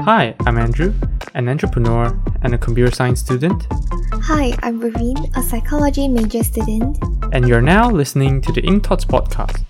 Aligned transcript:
Hi, 0.00 0.34
I'm 0.46 0.58
Andrew, 0.58 0.94
an 1.34 1.48
entrepreneur 1.48 2.18
and 2.42 2.54
a 2.54 2.58
computer 2.58 2.90
science 2.90 3.20
student, 3.20 3.66
Hi, 4.12 4.56
I'm 4.62 4.80
Raveen, 4.80 5.36
a 5.36 5.42
psychology 5.42 6.08
major 6.08 6.42
student. 6.42 6.98
and 7.32 7.46
you're 7.48 7.60
now 7.62 7.90
listening 7.90 8.40
to 8.42 8.52
the 8.52 8.60
Ink 8.62 8.86
Thoughts 8.86 9.04
podcast, 9.04 9.62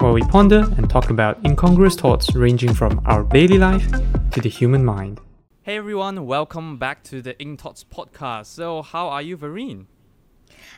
where 0.00 0.12
we 0.12 0.22
ponder 0.22 0.66
and 0.76 0.88
talk 0.90 1.10
about 1.10 1.44
incongruous 1.44 1.94
thoughts 1.96 2.34
ranging 2.34 2.74
from 2.74 3.00
our 3.06 3.22
daily 3.24 3.58
life 3.58 3.86
to 4.32 4.40
the 4.40 4.48
human 4.48 4.84
mind. 4.84 5.20
Hey 5.62 5.76
everyone, 5.76 6.26
welcome 6.26 6.78
back 6.78 7.02
to 7.04 7.22
the 7.22 7.38
Ink 7.40 7.60
Thoughts 7.60 7.84
podcast. 7.84 8.46
So, 8.46 8.82
how 8.82 9.08
are 9.08 9.22
you, 9.22 9.36
Vareen? 9.36 9.86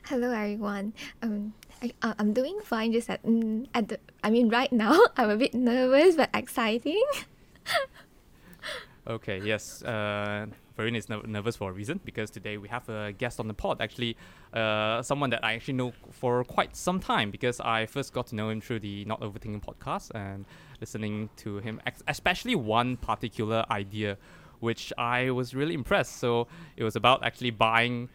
Hello, 0.04 0.30
everyone. 0.32 0.93
Um, 1.22 1.54
I, 1.82 1.93
uh, 2.02 2.14
I'm 2.18 2.32
doing 2.32 2.59
fine. 2.62 2.93
Just 2.93 3.11
at, 3.11 3.22
mm, 3.25 3.66
at 3.75 3.88
the, 3.88 4.00
I 4.22 4.30
mean, 4.30 4.48
right 4.48 4.72
now 4.72 4.98
I'm 5.16 5.30
a 5.30 5.36
bit 5.36 5.54
nervous 5.54 6.16
but 6.16 6.30
exciting. 6.34 7.02
Okay, 9.09 9.40
yes, 9.43 9.82
uh, 9.84 10.45
Vareen 10.77 10.95
is 10.95 11.09
ner- 11.09 11.23
nervous 11.27 11.56
for 11.56 11.70
a 11.70 11.73
reason 11.73 11.98
because 12.05 12.30
today 12.30 12.59
we 12.59 12.69
have 12.69 12.87
a 12.91 13.10
guest 13.12 13.41
on 13.41 13.48
the 13.48 13.55
pod. 13.55 13.80
Actually, 13.80 14.19
uh, 14.52 15.01
someone 15.01 15.30
that 15.30 15.42
I 15.42 15.55
actually 15.55 15.74
know 15.74 15.95
for 16.10 16.45
quite 16.45 16.77
some 16.77 17.01
time 17.01 17.30
because 17.30 17.59
I 17.60 17.87
first 17.87 18.12
got 18.12 18.27
to 18.29 18.34
know 18.34 18.51
him 18.51 18.60
through 18.60 18.80
the 18.80 19.06
Not 19.06 19.23
Overthinking 19.23 19.65
podcast 19.65 20.10
and 20.15 20.45
listening 20.82 21.30
to 21.37 21.56
him, 21.56 21.80
ex- 21.87 22.02
especially 22.06 22.55
one 22.55 22.98
particular 22.98 23.65
idea, 23.70 24.18
which 24.60 24.92
I 24.98 25.30
was 25.30 25.54
really 25.54 25.73
impressed. 25.73 26.16
So 26.18 26.46
it 26.77 26.84
was 26.84 26.95
about 26.95 27.24
actually 27.24 27.52
buying 27.52 28.10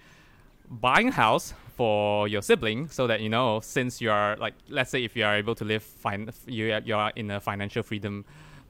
buying 0.70 1.08
a 1.08 1.12
house 1.12 1.56
for 1.76 2.28
your 2.28 2.42
sibling 2.44 2.88
so 2.88 3.08
that 3.08 3.20
you 3.20 3.30
know 3.30 3.60
since 3.60 4.00
you 4.00 4.12
are 4.12 4.38
like 4.38 4.54
let's 4.70 4.92
say 4.92 5.04
if 5.04 5.16
you 5.16 5.26
are 5.26 5.36
able 5.36 5.54
to 5.54 5.66
live 5.66 5.84
fine 5.84 6.30
you 6.48 6.80
you 6.86 6.96
are 6.96 7.12
in 7.16 7.30
a 7.30 7.40
financial 7.40 7.84
freedom 7.84 8.24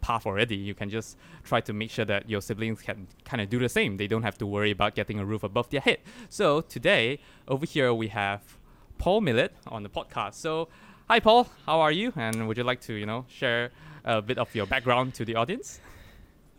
path 0.08 0.26
already 0.26 0.56
you 0.70 0.76
can 0.76 0.90
just 0.90 1.18
try 1.44 1.60
to 1.62 1.74
make 1.82 1.90
sure 1.90 2.06
that 2.06 2.30
your 2.30 2.42
siblings 2.42 2.82
can 2.82 3.08
kind 3.24 3.42
of 3.42 3.50
do 3.50 3.58
the 3.58 3.70
same 3.70 3.98
they 3.98 4.08
don't 4.14 4.24
have 4.30 4.38
to 4.38 4.46
worry 4.46 4.72
about 4.78 4.96
getting 5.00 5.18
a 5.20 5.26
roof 5.26 5.44
above 5.44 5.70
their 5.70 5.82
head 5.82 6.00
so 6.30 6.62
today 6.76 7.20
over 7.48 7.66
here 7.66 7.94
we 7.94 8.08
have 8.10 8.42
paul 8.98 9.22
Millerd 9.22 9.52
on 9.68 9.82
the 9.84 9.90
podcast 9.90 10.34
so 10.36 10.68
hi 11.10 11.20
paul 11.20 11.48
how 11.66 11.80
are 11.80 11.92
you 11.92 12.12
and 12.16 12.48
would 12.48 12.58
you 12.58 12.66
like 12.72 12.82
to 12.82 12.94
you 12.94 13.06
know 13.06 13.26
share 13.30 13.72
a 14.04 14.22
bit 14.22 14.38
of 14.38 14.54
your 14.54 14.66
background 14.66 15.14
to 15.14 15.24
the 15.24 15.36
audience 15.36 15.80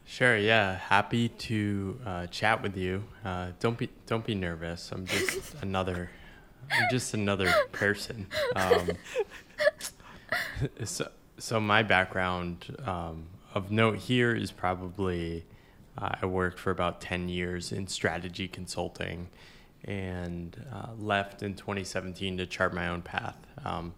Sure. 0.07 0.37
Yeah. 0.37 0.77
Happy 0.77 1.31
to 1.49 1.99
uh, 2.05 2.27
chat 2.27 2.63
with 2.63 2.77
you. 2.77 3.05
Uh, 3.25 3.49
don't 3.59 3.79
be 3.79 3.89
don't 4.07 4.25
be 4.25 4.35
nervous. 4.35 4.93
I'm 4.93 5.07
just 5.07 5.55
another. 5.63 6.11
I'm 6.71 6.89
just 6.91 7.15
another 7.15 7.51
person. 7.73 8.27
Um, 8.55 8.91
so 10.85 11.11
so 11.39 11.61
my 11.61 11.83
background 11.83 12.77
um, 12.87 13.27
of 13.55 13.71
note 13.71 13.99
here 13.99 14.35
is 14.35 14.53
probably 14.53 15.47
uh, 15.97 16.11
I 16.21 16.27
worked 16.27 16.59
for 16.59 16.71
about 16.71 17.01
ten 17.01 17.29
years 17.29 17.73
in 17.73 17.87
strategy 17.87 18.49
consulting, 18.49 19.29
and 19.85 20.63
uh, 20.73 20.89
left 20.99 21.43
in 21.43 21.55
2017 21.55 22.39
to 22.39 22.47
chart 22.47 22.75
my 22.75 22.89
own 22.89 23.03
path. 23.03 23.37
Um, 23.65 23.95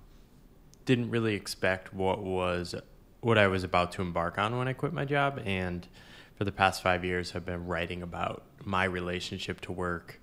didn't 0.84 1.10
really 1.10 1.34
expect 1.34 1.92
what 1.92 2.22
was 2.22 2.74
what 3.20 3.38
I 3.38 3.48
was 3.48 3.64
about 3.64 3.92
to 3.92 4.02
embark 4.02 4.38
on 4.38 4.56
when 4.56 4.68
I 4.68 4.72
quit 4.72 4.92
my 4.92 5.04
job. 5.04 5.42
And 5.44 5.86
for 6.36 6.44
the 6.44 6.52
past 6.52 6.82
five 6.82 7.04
years, 7.04 7.32
I've 7.34 7.44
been 7.44 7.66
writing 7.66 8.02
about 8.02 8.44
my 8.64 8.84
relationship 8.84 9.60
to 9.62 9.72
work, 9.72 10.20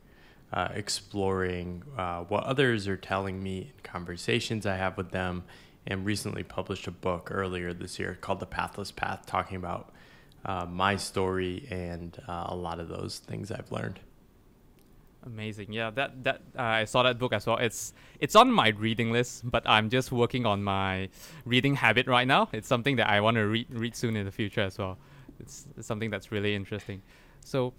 uh, 0.53 0.69
exploring 0.73 1.83
uh, 1.97 2.21
what 2.21 2.43
others 2.45 2.87
are 2.87 2.95
telling 2.95 3.43
me 3.43 3.73
in 3.75 3.83
conversations 3.83 4.65
I 4.65 4.77
have 4.77 4.95
with 4.95 5.11
them, 5.11 5.43
and 5.85 6.05
recently 6.05 6.43
published 6.43 6.87
a 6.87 6.91
book 6.91 7.29
earlier 7.31 7.73
this 7.73 7.99
year 7.99 8.17
called 8.19 8.39
The 8.39 8.45
Pathless 8.45 8.91
Path, 8.91 9.25
talking 9.25 9.57
about 9.57 9.93
uh, 10.45 10.65
my 10.65 10.95
story 10.95 11.67
and 11.69 12.17
uh, 12.27 12.45
a 12.47 12.55
lot 12.55 12.79
of 12.79 12.87
those 12.87 13.19
things 13.19 13.51
I've 13.51 13.71
learned. 13.71 13.99
Amazing. 15.25 15.71
Yeah, 15.71 15.89
that 15.91 16.23
that 16.25 16.41
uh, 16.57 16.61
I 16.61 16.83
saw 16.83 17.03
that 17.03 17.17
book 17.17 17.31
as 17.31 17.47
well. 17.47 17.57
It's 17.57 17.93
it's 18.19 18.35
on 18.35 18.51
my 18.51 18.69
reading 18.69 19.13
list, 19.13 19.49
but 19.49 19.63
I'm 19.65 19.89
just 19.89 20.11
working 20.11 20.45
on 20.45 20.63
my 20.63 21.07
reading 21.45 21.75
habit 21.75 22.07
right 22.07 22.27
now. 22.27 22.49
It's 22.51 22.67
something 22.67 22.97
that 22.97 23.09
I 23.09 23.21
want 23.21 23.35
to 23.35 23.47
read 23.47 23.67
read 23.69 23.95
soon 23.95 24.17
in 24.17 24.25
the 24.25 24.31
future 24.31 24.61
as 24.61 24.77
well. 24.77 24.97
It's, 25.39 25.65
it's 25.77 25.87
something 25.87 26.09
that's 26.09 26.31
really 26.31 26.53
interesting. 26.53 27.01
So, 27.39 27.73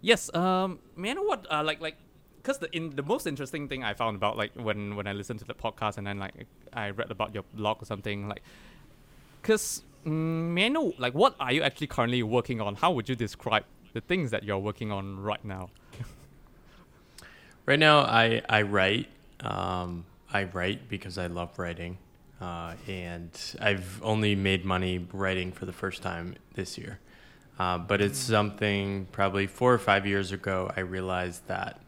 yes. 0.00 0.34
Um, 0.34 0.80
know 1.14 1.22
what 1.22 1.46
uh 1.48 1.62
like 1.62 1.80
like 1.80 1.96
because 2.44 2.58
the 2.58 2.76
in 2.76 2.90
the 2.90 3.02
most 3.02 3.26
interesting 3.26 3.68
thing 3.68 3.82
I 3.82 3.94
found 3.94 4.16
about 4.16 4.36
like 4.36 4.52
when 4.54 4.96
when 4.96 5.06
I 5.06 5.12
listened 5.14 5.38
to 5.40 5.46
the 5.46 5.54
podcast 5.54 5.96
and 5.96 6.06
then 6.06 6.18
like 6.18 6.46
I 6.74 6.90
read 6.90 7.10
about 7.10 7.32
your 7.32 7.44
blog 7.54 7.82
or 7.82 7.86
something 7.86 8.28
like 8.28 8.42
because 9.40 9.82
mm, 10.04 10.10
may 10.10 10.66
I 10.66 10.68
know 10.68 10.92
like 10.98 11.14
what 11.14 11.34
are 11.40 11.52
you 11.52 11.62
actually 11.62 11.86
currently 11.86 12.22
working 12.22 12.60
on? 12.60 12.74
How 12.74 12.92
would 12.92 13.08
you 13.08 13.16
describe 13.16 13.64
the 13.94 14.02
things 14.02 14.30
that 14.30 14.44
you're 14.44 14.58
working 14.58 14.92
on 14.92 15.20
right 15.20 15.44
now? 15.44 15.70
Right 17.66 17.78
now, 17.78 18.00
I 18.00 18.42
I 18.46 18.60
write. 18.62 19.08
Um, 19.40 20.04
I 20.30 20.44
write 20.44 20.88
because 20.88 21.16
I 21.16 21.28
love 21.28 21.58
writing, 21.58 21.96
uh, 22.40 22.74
and 22.86 23.30
I've 23.60 24.02
only 24.02 24.34
made 24.34 24.66
money 24.66 25.06
writing 25.12 25.50
for 25.50 25.64
the 25.64 25.72
first 25.72 26.02
time 26.02 26.34
this 26.54 26.76
year. 26.76 26.98
Uh, 27.58 27.78
but 27.78 28.02
it's 28.02 28.18
something 28.18 29.06
probably 29.12 29.46
four 29.46 29.72
or 29.72 29.78
five 29.78 30.06
years 30.06 30.32
ago 30.32 30.70
I 30.76 30.80
realized 30.80 31.46
that 31.46 31.80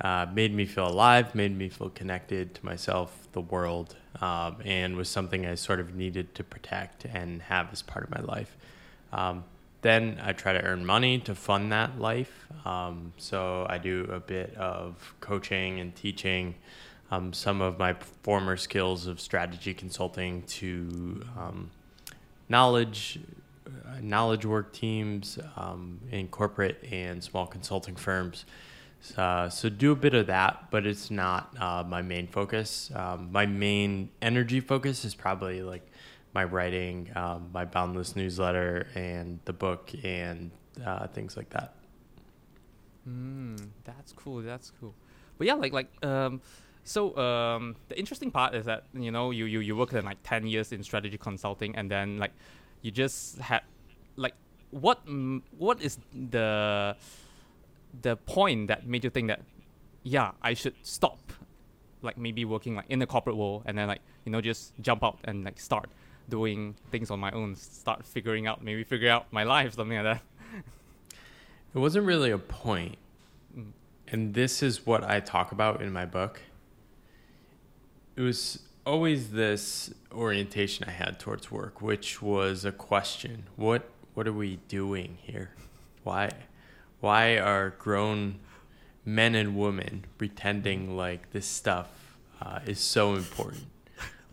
uh, 0.00 0.26
made 0.32 0.54
me 0.54 0.66
feel 0.66 0.88
alive, 0.88 1.34
made 1.34 1.56
me 1.56 1.68
feel 1.68 1.90
connected 1.90 2.54
to 2.54 2.64
myself, 2.64 3.28
the 3.32 3.40
world, 3.40 3.96
um, 4.20 4.56
and 4.64 4.96
was 4.96 5.08
something 5.08 5.46
I 5.46 5.54
sort 5.54 5.80
of 5.80 5.94
needed 5.94 6.34
to 6.34 6.44
protect 6.44 7.04
and 7.04 7.42
have 7.42 7.72
as 7.72 7.82
part 7.82 8.04
of 8.04 8.10
my 8.10 8.20
life. 8.20 8.56
Um, 9.12 9.44
then 9.82 10.18
I 10.24 10.32
try 10.32 10.54
to 10.54 10.62
earn 10.62 10.84
money 10.86 11.18
to 11.20 11.34
fund 11.34 11.70
that 11.72 12.00
life. 12.00 12.46
Um, 12.64 13.12
so 13.18 13.66
I 13.68 13.78
do 13.78 14.08
a 14.10 14.18
bit 14.18 14.56
of 14.56 15.14
coaching 15.20 15.78
and 15.78 15.94
teaching 15.94 16.54
um, 17.10 17.32
some 17.32 17.60
of 17.60 17.78
my 17.78 17.94
former 18.22 18.56
skills 18.56 19.06
of 19.06 19.20
strategy 19.20 19.74
consulting 19.74 20.42
to 20.42 21.22
um, 21.38 21.70
knowledge 22.48 23.20
uh, 23.66 23.98
knowledge 24.00 24.44
work 24.44 24.72
teams 24.72 25.38
um, 25.56 25.98
in 26.10 26.28
corporate 26.28 26.82
and 26.90 27.22
small 27.22 27.46
consulting 27.46 27.96
firms. 27.96 28.44
Uh, 29.16 29.48
so 29.48 29.68
do 29.68 29.92
a 29.92 29.96
bit 29.96 30.14
of 30.14 30.26
that, 30.28 30.70
but 30.70 30.86
it's 30.86 31.10
not 31.10 31.54
uh, 31.60 31.84
my 31.86 32.02
main 32.02 32.26
focus. 32.26 32.90
Um, 32.94 33.30
my 33.30 33.46
main 33.46 34.10
energy 34.22 34.60
focus 34.60 35.04
is 35.04 35.14
probably 35.14 35.62
like 35.62 35.86
my 36.34 36.44
writing, 36.44 37.10
um, 37.14 37.50
my 37.52 37.64
boundless 37.64 38.16
newsletter, 38.16 38.88
and 38.94 39.40
the 39.44 39.52
book, 39.52 39.90
and 40.02 40.50
uh, 40.84 41.06
things 41.08 41.36
like 41.36 41.50
that. 41.50 41.74
Mm, 43.08 43.68
that's 43.84 44.12
cool. 44.12 44.42
That's 44.42 44.72
cool. 44.80 44.94
But 45.38 45.46
yeah, 45.46 45.54
like 45.54 45.72
like 45.72 46.04
um, 46.04 46.40
so 46.84 47.16
um, 47.16 47.76
the 47.88 47.98
interesting 47.98 48.30
part 48.30 48.54
is 48.54 48.64
that 48.66 48.84
you 48.94 49.10
know 49.10 49.30
you 49.30 49.44
you 49.44 49.60
you 49.60 49.76
worked 49.76 49.92
in 49.92 50.04
like 50.04 50.18
ten 50.22 50.46
years 50.46 50.72
in 50.72 50.82
strategy 50.82 51.18
consulting, 51.18 51.76
and 51.76 51.90
then 51.90 52.18
like 52.18 52.32
you 52.82 52.90
just 52.90 53.38
had 53.38 53.62
like 54.16 54.34
what 54.70 55.04
mm, 55.06 55.42
what 55.56 55.80
is 55.82 55.98
the 56.12 56.96
the 58.02 58.16
point 58.16 58.68
that 58.68 58.86
made 58.86 59.04
you 59.04 59.10
think 59.10 59.28
that 59.28 59.40
yeah 60.02 60.32
I 60.42 60.54
should 60.54 60.74
stop 60.82 61.18
like 62.02 62.18
maybe 62.18 62.44
working 62.44 62.74
like 62.76 62.86
in 62.88 62.98
the 62.98 63.06
corporate 63.06 63.36
world 63.36 63.62
and 63.66 63.78
then 63.78 63.88
like 63.88 64.00
you 64.24 64.32
know 64.32 64.40
just 64.40 64.72
jump 64.80 65.02
out 65.04 65.18
and 65.24 65.44
like 65.44 65.58
start 65.60 65.88
doing 66.28 66.74
things 66.90 67.10
on 67.10 67.18
my 67.20 67.30
own 67.30 67.54
start 67.54 68.04
figuring 68.04 68.46
out 68.46 68.62
maybe 68.62 68.84
figure 68.84 69.10
out 69.10 69.26
my 69.32 69.42
life 69.44 69.74
something 69.74 69.96
like 69.96 70.04
that 70.04 70.22
It 71.74 71.78
wasn't 71.78 72.06
really 72.06 72.30
a 72.30 72.38
point, 72.38 72.98
Mm. 73.56 73.72
and 74.08 74.34
this 74.34 74.62
is 74.62 74.84
what 74.86 75.02
I 75.04 75.20
talk 75.20 75.50
about 75.52 75.82
in 75.82 75.92
my 75.92 76.04
book. 76.06 76.40
It 78.16 78.20
was 78.20 78.60
always 78.86 79.30
this 79.30 79.92
orientation 80.12 80.86
I 80.88 80.92
had 80.92 81.18
towards 81.18 81.50
work, 81.50 81.80
which 81.82 82.22
was 82.22 82.64
a 82.64 82.72
question: 82.72 83.44
what 83.56 83.88
What 84.14 84.28
are 84.28 84.32
we 84.32 84.56
doing 84.68 85.18
here? 85.22 85.50
Why 86.04 86.30
Why 87.04 87.36
are 87.36 87.74
grown 87.78 88.36
men 89.04 89.34
and 89.34 89.58
women 89.58 90.06
pretending 90.16 90.96
like 90.96 91.32
this 91.32 91.44
stuff 91.44 92.16
uh, 92.40 92.60
is 92.66 92.80
so 92.80 93.12
important 93.12 93.66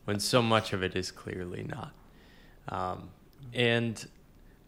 when 0.06 0.21
so 0.21 0.41
much 0.41 0.71
of 0.71 0.81
it 0.81 0.95
is 0.95 1.12
clearly 1.12 1.63
not? 1.68 1.91
Um, 2.69 3.09
and 3.53 4.07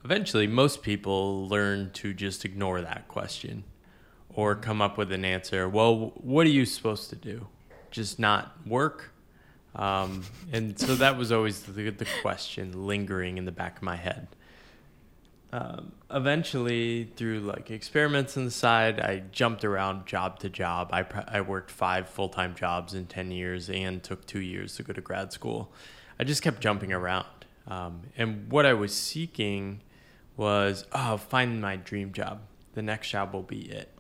eventually, 0.04 0.48
most 0.48 0.84
people 0.84 1.48
learn 1.48 1.92
to 1.94 2.14
just 2.14 2.44
ignore 2.44 2.82
that 2.82 3.08
question 3.08 3.64
or 4.34 4.54
come 4.54 4.82
up 4.82 4.98
with 4.98 5.14
an 5.14 5.24
answer. 5.24 5.70
Well, 5.70 6.12
what 6.16 6.46
are 6.46 6.50
you 6.50 6.66
supposed 6.66 7.10
to 7.12 7.16
do? 7.16 7.48
Just 7.90 8.20
not 8.20 8.52
work? 8.68 9.14
Um, 9.78 10.26
and 10.52 10.78
so 10.78 10.96
that 10.96 11.18
was 11.18 11.32
always 11.32 11.62
the, 11.62 11.90
the 11.90 12.08
question 12.22 12.86
lingering 12.86 13.38
in 13.38 13.46
the 13.46 13.54
back 13.54 13.78
of 13.78 13.82
my 13.84 13.96
head. 13.96 14.28
Um, 15.54 15.92
eventually, 16.10 17.12
through 17.16 17.42
like 17.42 17.70
experiments 17.70 18.36
on 18.38 18.46
the 18.46 18.50
side, 18.52 19.00
I 19.00 19.22
jumped 19.32 19.64
around 19.64 20.08
job 20.08 20.40
to 20.40 20.50
job. 20.50 20.90
I, 20.92 21.06
I 21.28 21.42
worked 21.42 21.70
five 21.70 22.10
full 22.10 22.30
time 22.30 22.56
jobs 22.56 22.96
in 22.96 23.06
10 23.06 23.30
years 23.30 23.70
and 23.70 24.02
took 24.02 24.26
two 24.26 24.42
years 24.42 24.76
to 24.78 24.84
go 24.84 24.94
to 24.94 25.02
grad 25.02 25.32
school. 25.32 25.72
I 26.20 26.24
just 26.24 26.42
kept 26.42 26.60
jumping 26.60 26.92
around. 26.92 27.28
Um, 27.68 28.02
and 28.18 28.52
what 28.52 28.66
I 28.66 28.74
was 28.74 28.96
seeking 28.96 29.82
was, 30.38 30.88
oh, 30.92 31.18
find 31.18 31.62
my 31.62 31.76
dream 31.76 32.14
job. 32.14 32.42
The 32.74 32.82
next 32.82 33.12
job 33.12 33.32
will 33.32 33.44
be 33.44 33.70
it. 33.70 33.92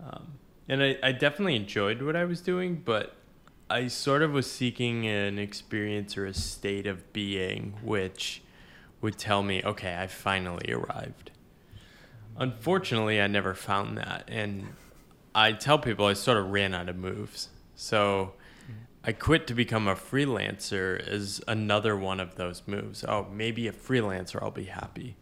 Um, 0.00 0.34
and 0.68 0.80
I, 0.80 0.96
I 1.02 1.10
definitely 1.10 1.56
enjoyed 1.56 2.02
what 2.02 2.14
I 2.14 2.24
was 2.24 2.40
doing, 2.40 2.80
but 2.84 3.16
I 3.68 3.88
sort 3.88 4.22
of 4.22 4.30
was 4.30 4.48
seeking 4.48 5.08
an 5.08 5.40
experience 5.40 6.16
or 6.16 6.24
a 6.24 6.34
state 6.34 6.86
of 6.86 7.12
being 7.12 7.74
which 7.82 8.43
would 9.04 9.18
tell 9.18 9.42
me, 9.42 9.62
okay, 9.62 9.94
I 9.94 10.06
finally 10.06 10.72
arrived. 10.72 11.30
Unfortunately, 12.38 13.20
I 13.20 13.26
never 13.26 13.52
found 13.52 13.98
that. 13.98 14.24
And 14.28 14.68
I 15.34 15.52
tell 15.52 15.78
people 15.78 16.06
I 16.06 16.14
sort 16.14 16.38
of 16.38 16.50
ran 16.50 16.72
out 16.72 16.88
of 16.88 16.96
moves. 16.96 17.50
So 17.76 18.32
I 19.04 19.12
quit 19.12 19.46
to 19.48 19.54
become 19.54 19.88
a 19.88 19.94
freelancer 19.94 21.06
is 21.06 21.42
another 21.46 21.94
one 21.94 22.18
of 22.18 22.36
those 22.36 22.62
moves. 22.66 23.04
Oh, 23.06 23.26
maybe 23.30 23.68
a 23.68 23.72
freelancer, 23.72 24.42
I'll 24.42 24.50
be 24.50 24.64
happy. 24.64 25.16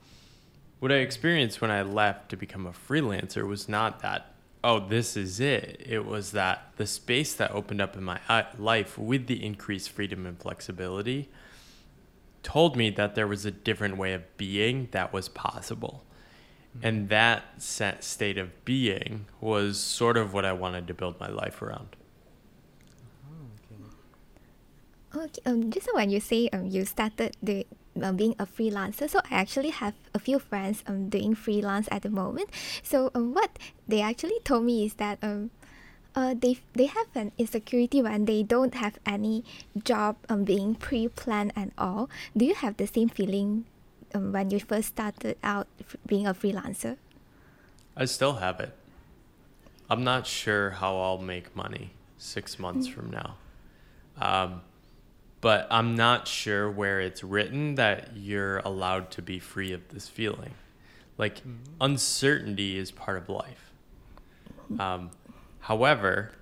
What 0.79 0.93
I 0.93 0.99
experienced 0.99 1.61
when 1.61 1.73
I 1.73 1.82
left 1.82 2.29
to 2.29 2.37
become 2.37 2.67
a 2.67 2.73
freelancer 2.73 3.49
was 3.49 3.69
not 3.69 4.00
that, 4.02 4.32
oh, 4.62 4.79
this 4.79 5.17
is 5.17 5.40
it. 5.40 5.82
It 5.84 6.06
was 6.06 6.31
that 6.31 6.70
the 6.76 6.87
space 6.87 7.34
that 7.34 7.50
opened 7.50 7.81
up 7.81 7.96
in 7.96 8.05
my 8.05 8.20
uh, 8.29 8.44
life 8.56 8.96
with 8.96 9.26
the 9.26 9.44
increased 9.44 9.90
freedom 9.90 10.25
and 10.25 10.38
flexibility 10.38 11.31
told 12.43 12.77
me 12.77 12.91
that 12.91 13.15
there 13.15 13.27
was 13.27 13.44
a 13.44 13.50
different 13.50 13.97
way 13.97 14.12
of 14.12 14.37
being 14.37 14.89
that 14.93 15.12
was 15.12 15.29
possible. 15.29 16.05
And 16.83 17.11
that 17.11 17.61
set 17.61 18.03
state 18.03 18.39
of 18.39 18.65
being 18.65 19.27
was 19.41 19.79
sort 19.79 20.17
of 20.17 20.33
what 20.33 20.47
I 20.47 20.53
wanted 20.53 20.87
to 20.89 20.94
build 20.94 21.21
my 21.21 21.29
life 21.29 21.61
around. 21.61 21.97
Okay, 25.15 25.43
um, 25.44 25.71
just 25.71 25.89
when 25.93 26.09
you 26.09 26.21
say 26.21 26.49
um, 26.55 26.67
you 26.67 26.87
started 26.87 27.37
the 27.43 27.67
uh, 28.03 28.12
being 28.12 28.35
a 28.39 28.47
freelancer, 28.47 29.11
so 29.11 29.21
I 29.31 29.35
actually 29.35 29.69
have 29.69 29.93
a 30.15 30.19
few 30.19 30.39
friends 30.39 30.83
um 30.87 31.11
doing 31.11 31.35
freelance 31.35 31.87
at 31.93 32.00
the 32.00 32.09
moment. 32.09 32.49
So 32.83 33.11
um, 33.15 33.35
what 33.35 33.59
they 33.87 34.00
actually 34.00 34.41
told 34.43 34.65
me 34.65 34.87
is 34.87 34.94
that 34.94 35.19
um, 35.21 35.50
uh, 36.14 36.35
they 36.38 36.59
they 36.75 36.87
have 36.87 37.09
an 37.14 37.32
insecurity 37.38 38.03
when 38.03 38.25
they 38.25 38.43
don't 38.43 38.75
have 38.75 38.99
any 39.06 39.44
job 39.85 40.17
um 40.29 40.44
being 40.44 40.75
pre-planned 40.75 41.53
and 41.56 41.73
all. 41.79 42.11
Do 42.37 42.44
you 42.44 42.55
have 42.55 42.76
the 42.76 42.87
same 42.87 43.09
feeling 43.09 43.64
um, 44.14 44.32
when 44.32 44.50
you 44.50 44.61
first 44.61 44.88
started 44.88 45.37
out 45.43 45.67
f- 45.81 45.97
being 46.06 46.26
a 46.26 46.35
freelancer? 46.35 46.97
I 47.97 48.05
still 48.06 48.35
have 48.35 48.61
it. 48.61 48.73
I'm 49.91 50.05
not 50.05 50.26
sure 50.26 50.70
how 50.70 50.99
I'll 50.99 51.19
make 51.19 51.55
money 51.55 51.91
six 52.17 52.58
months 52.58 52.87
from 52.87 53.11
now. 53.11 53.37
Um, 54.19 54.62
but 55.43 55.67
I'm 55.70 55.97
not 55.97 56.29
sure 56.29 56.70
where 56.70 57.00
it's 57.00 57.23
written 57.25 57.75
that 57.75 58.17
you're 58.17 58.58
allowed 58.58 59.11
to 59.12 59.23
be 59.23 59.38
free 59.38 59.73
of 59.73 59.88
this 59.88 60.08
feeling. 60.08 60.55
Like, 61.19 61.43
uncertainty 61.81 62.79
is 62.79 62.91
part 62.91 63.19
of 63.19 63.29
life. 63.29 63.73
Um, 64.79 65.11
however, 65.62 66.32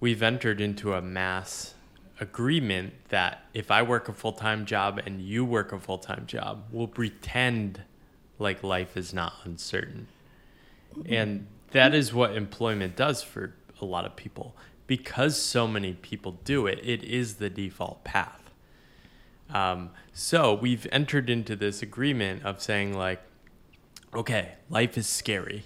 we've 0.00 0.22
entered 0.22 0.60
into 0.60 0.94
a 0.94 1.02
mass 1.02 1.74
agreement 2.20 2.92
that 3.08 3.44
if 3.54 3.70
I 3.70 3.82
work 3.82 4.08
a 4.08 4.12
full 4.12 4.32
time 4.32 4.66
job 4.66 5.00
and 5.04 5.20
you 5.20 5.44
work 5.44 5.72
a 5.72 5.78
full 5.78 5.98
time 5.98 6.26
job, 6.26 6.64
we'll 6.70 6.86
pretend 6.86 7.82
like 8.38 8.62
life 8.62 8.96
is 8.96 9.12
not 9.12 9.34
uncertain. 9.44 10.08
And 11.06 11.46
that 11.72 11.94
is 11.94 12.14
what 12.14 12.36
employment 12.36 12.96
does 12.96 13.22
for 13.22 13.54
a 13.80 13.84
lot 13.84 14.04
of 14.04 14.14
people. 14.16 14.54
Because 14.86 15.40
so 15.40 15.66
many 15.66 15.94
people 15.94 16.38
do 16.44 16.66
it, 16.66 16.78
it 16.82 17.02
is 17.02 17.36
the 17.36 17.50
default 17.50 18.04
path. 18.04 18.50
Um, 19.50 19.90
so 20.12 20.54
we've 20.54 20.86
entered 20.92 21.28
into 21.30 21.56
this 21.56 21.82
agreement 21.82 22.44
of 22.44 22.62
saying, 22.62 22.94
like, 22.94 23.20
okay, 24.14 24.54
life 24.68 24.96
is 24.96 25.06
scary. 25.06 25.64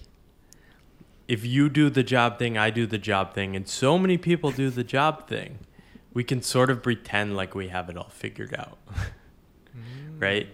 If 1.29 1.45
you 1.45 1.69
do 1.69 1.91
the 1.91 2.03
job 2.03 2.39
thing, 2.39 2.59
I 2.59 2.71
do 2.71 2.87
the 2.87 2.99
job 2.99 3.35
thing, 3.35 3.55
and 3.55 3.69
so 3.69 3.99
many 3.99 4.17
people 4.17 4.51
do 4.51 4.71
the 4.71 4.83
job 4.83 5.29
thing, 5.29 5.59
we 6.15 6.25
can 6.25 6.43
sort 6.43 6.71
of 6.71 6.83
pretend 6.83 7.37
like 7.37 7.55
we 7.55 7.69
have 7.69 7.89
it 7.91 7.97
all 7.97 8.09
figured 8.09 8.55
out. 8.59 8.79
right? 10.19 10.49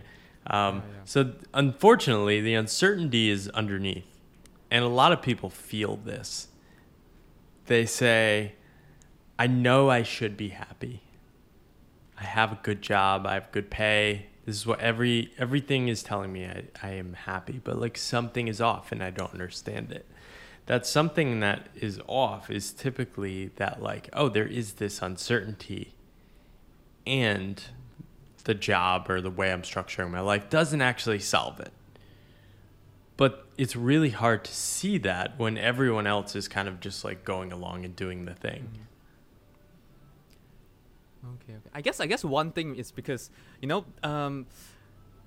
Um, 0.47 0.77
yeah. 0.77 0.83
So, 1.05 1.33
unfortunately, 1.55 2.41
the 2.41 2.55
uncertainty 2.55 3.31
is 3.31 3.49
underneath. 3.51 4.05
And 4.71 4.85
a 4.85 4.89
lot 4.89 5.13
of 5.13 5.23
people 5.23 5.51
feel 5.51 5.97
this. 5.97 6.49
They 7.67 7.87
say, 7.87 8.55
I 9.39 9.47
know 9.47 9.91
I 9.91 10.03
should 10.03 10.37
be 10.37 10.51
happy. 10.51 11.03
I 12.19 12.25
have 12.25 12.53
a 12.53 12.59
good 12.63 12.83
job, 12.83 13.27
I 13.27 13.35
have 13.35 13.51
good 13.53 13.71
pay. 13.71 14.27
This 14.45 14.57
is 14.57 14.67
what 14.67 14.81
every 14.81 15.33
everything 15.39 15.89
is 15.89 16.03
telling 16.03 16.33
me 16.33 16.45
I, 16.45 16.65
I 16.83 16.91
am 16.91 17.15
happy, 17.15 17.61
but 17.63 17.81
like 17.81 17.97
something 17.97 18.47
is 18.47 18.61
off 18.61 18.93
and 18.93 19.03
I 19.03 19.11
don't 19.11 19.33
understand 19.33 19.91
it. 19.91 20.07
That 20.67 20.87
something 20.87 21.41
that 21.41 21.69
is 21.75 22.01
off 22.07 22.51
is 22.51 22.73
typically 22.73 23.51
that 23.57 23.83
like, 23.83 24.09
oh, 24.13 24.29
there 24.29 24.47
is 24.47 24.75
this 24.75 25.03
uncertainty 25.03 25.95
and 27.07 27.63
the 28.45 28.55
job 28.55 29.11
or 29.11 29.21
the 29.21 29.31
way 29.31 29.53
I'm 29.53 29.63
structuring 29.63 30.11
my 30.11 30.21
life 30.21 30.49
doesn't 30.49 30.81
actually 30.81 31.19
solve 31.19 31.61
it. 31.61 31.73
But 33.17 33.47
it's 33.57 33.77
really 33.77 34.11
hard 34.11 34.45
to 34.45 34.55
see 34.55 34.99
that 34.99 35.39
when 35.39 35.57
everyone 35.57 36.07
else 36.07 36.35
is 36.35 36.49
kind 36.49 36.67
of 36.67 36.81
just 36.81 37.05
like 37.05 37.25
going 37.25 37.53
along 37.53 37.85
and 37.85 37.95
doing 37.95 38.25
the 38.25 38.35
thing. 38.35 38.71
Okay, 41.25 41.53
okay. 41.53 41.71
I 41.73 41.81
guess 41.81 42.01
I 42.01 42.07
guess 42.07 42.25
one 42.25 42.51
thing 42.53 42.77
is 42.77 42.91
because 42.91 43.31
you 43.61 43.69
know, 43.69 43.85
um, 44.03 44.47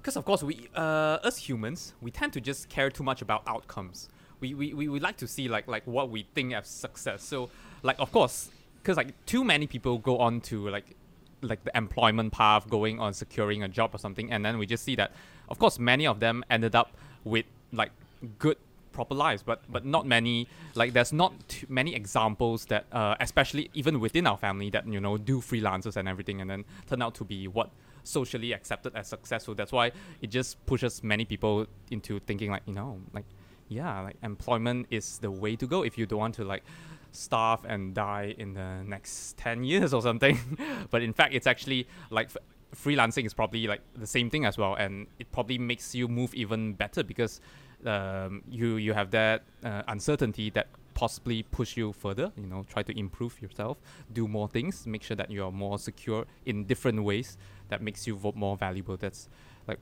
because 0.01 0.15
of 0.15 0.25
course 0.25 0.43
we, 0.43 0.69
uh, 0.75 1.17
as 1.23 1.37
humans, 1.37 1.93
we 2.01 2.11
tend 2.11 2.33
to 2.33 2.41
just 2.41 2.69
care 2.69 2.89
too 2.89 3.03
much 3.03 3.21
about 3.21 3.43
outcomes. 3.47 4.09
We, 4.39 4.53
we, 4.53 4.73
we, 4.73 4.99
like 4.99 5.17
to 5.17 5.27
see 5.27 5.47
like 5.47 5.67
like 5.67 5.85
what 5.87 6.09
we 6.09 6.27
think 6.35 6.53
as 6.53 6.67
success. 6.67 7.23
So 7.23 7.49
like 7.83 7.99
of 7.99 8.11
course, 8.11 8.49
because 8.81 8.97
like 8.97 9.13
too 9.25 9.43
many 9.43 9.67
people 9.67 9.97
go 9.97 10.19
on 10.19 10.41
to 10.41 10.69
like 10.69 10.95
like 11.41 11.63
the 11.63 11.75
employment 11.77 12.33
path, 12.33 12.69
going 12.69 12.99
on 12.99 13.13
securing 13.13 13.63
a 13.63 13.67
job 13.67 13.93
or 13.93 13.97
something, 13.97 14.31
and 14.31 14.43
then 14.45 14.57
we 14.57 14.65
just 14.65 14.83
see 14.83 14.95
that, 14.95 15.11
of 15.49 15.59
course, 15.59 15.79
many 15.79 16.07
of 16.07 16.19
them 16.19 16.43
ended 16.49 16.75
up 16.75 16.91
with 17.23 17.45
like 17.71 17.91
good 18.39 18.57
proper 18.97 19.13
lives 19.13 19.43
but 19.43 19.61
but 19.69 19.85
not 19.85 20.07
many 20.07 20.47
like 20.73 20.91
there's 20.91 21.13
not 21.13 21.31
too 21.47 21.67
many 21.69 21.93
examples 21.93 22.65
that 22.65 22.83
uh, 22.91 23.15
especially 23.19 23.69
even 23.75 23.99
within 23.99 24.25
our 24.25 24.37
family 24.37 24.71
that 24.71 24.87
you 24.87 24.99
know 24.99 25.19
do 25.19 25.39
freelancers 25.39 25.95
and 25.97 26.09
everything 26.09 26.41
and 26.41 26.49
then 26.49 26.65
turn 26.89 26.99
out 26.99 27.13
to 27.13 27.23
be 27.23 27.47
what 27.47 27.69
socially 28.03 28.53
accepted 28.53 28.91
as 28.95 29.07
successful 29.07 29.53
that's 29.53 29.71
why 29.71 29.91
it 30.23 30.31
just 30.31 30.65
pushes 30.65 31.03
many 31.03 31.25
people 31.25 31.67
into 31.91 32.19
thinking 32.21 32.49
like 32.49 32.63
you 32.65 32.73
know 32.73 32.99
like 33.13 33.25
yeah 33.69 34.01
like 34.01 34.15
employment 34.23 34.87
is 34.89 35.19
the 35.19 35.31
way 35.31 35.56
to 35.56 35.68
go 35.68 35.83
if 35.83 35.97
you 35.97 36.06
don't 36.06 36.19
want 36.19 36.35
to 36.35 36.44
like 36.44 36.63
starve 37.11 37.65
and 37.65 37.94
die 37.94 38.35
in 38.37 38.53
the 38.53 38.83
next 38.85 39.37
10 39.37 39.63
years 39.63 39.94
or 39.94 40.01
something. 40.01 40.37
But 40.92 41.01
in 41.01 41.13
fact 41.13 41.33
it's 41.33 41.47
actually 41.47 41.87
like 42.09 42.27
f- 42.27 42.37
freelancing 42.75 43.25
is 43.25 43.33
probably 43.33 43.65
like 43.68 43.81
the 43.95 44.06
same 44.07 44.30
thing 44.30 44.45
as 44.45 44.57
well 44.57 44.75
and 44.75 45.07
it 45.19 45.31
probably 45.31 45.57
makes 45.57 45.95
you 45.95 46.07
move 46.07 46.33
even 46.35 46.73
better 46.73 47.03
because 47.03 47.42
um, 47.85 48.44
you 48.49 48.75
you 48.75 48.94
have 48.94 49.11
that 49.11 49.44
uh, 49.63 49.83
uncertainty 49.87 50.49
that 50.51 50.68
possibly 50.94 51.44
push 51.44 51.77
you 51.77 51.94
further 51.94 52.31
you 52.35 52.47
know 52.47 52.65
try 52.68 52.81
to 52.81 52.97
improve 52.99 53.39
yourself 53.39 53.77
do 54.13 54.27
more 54.27 54.47
things 54.47 54.87
make 54.87 55.03
sure 55.03 55.15
that 55.15 55.30
you're 55.30 55.51
more 55.51 55.77
secure 55.77 56.25
in 56.45 56.65
different 56.65 57.03
ways 57.03 57.37
that 57.69 57.81
makes 57.81 58.07
you 58.07 58.19
more 58.35 58.57
valuable. 58.57 58.97
That's 58.97 59.30
like 59.68 59.80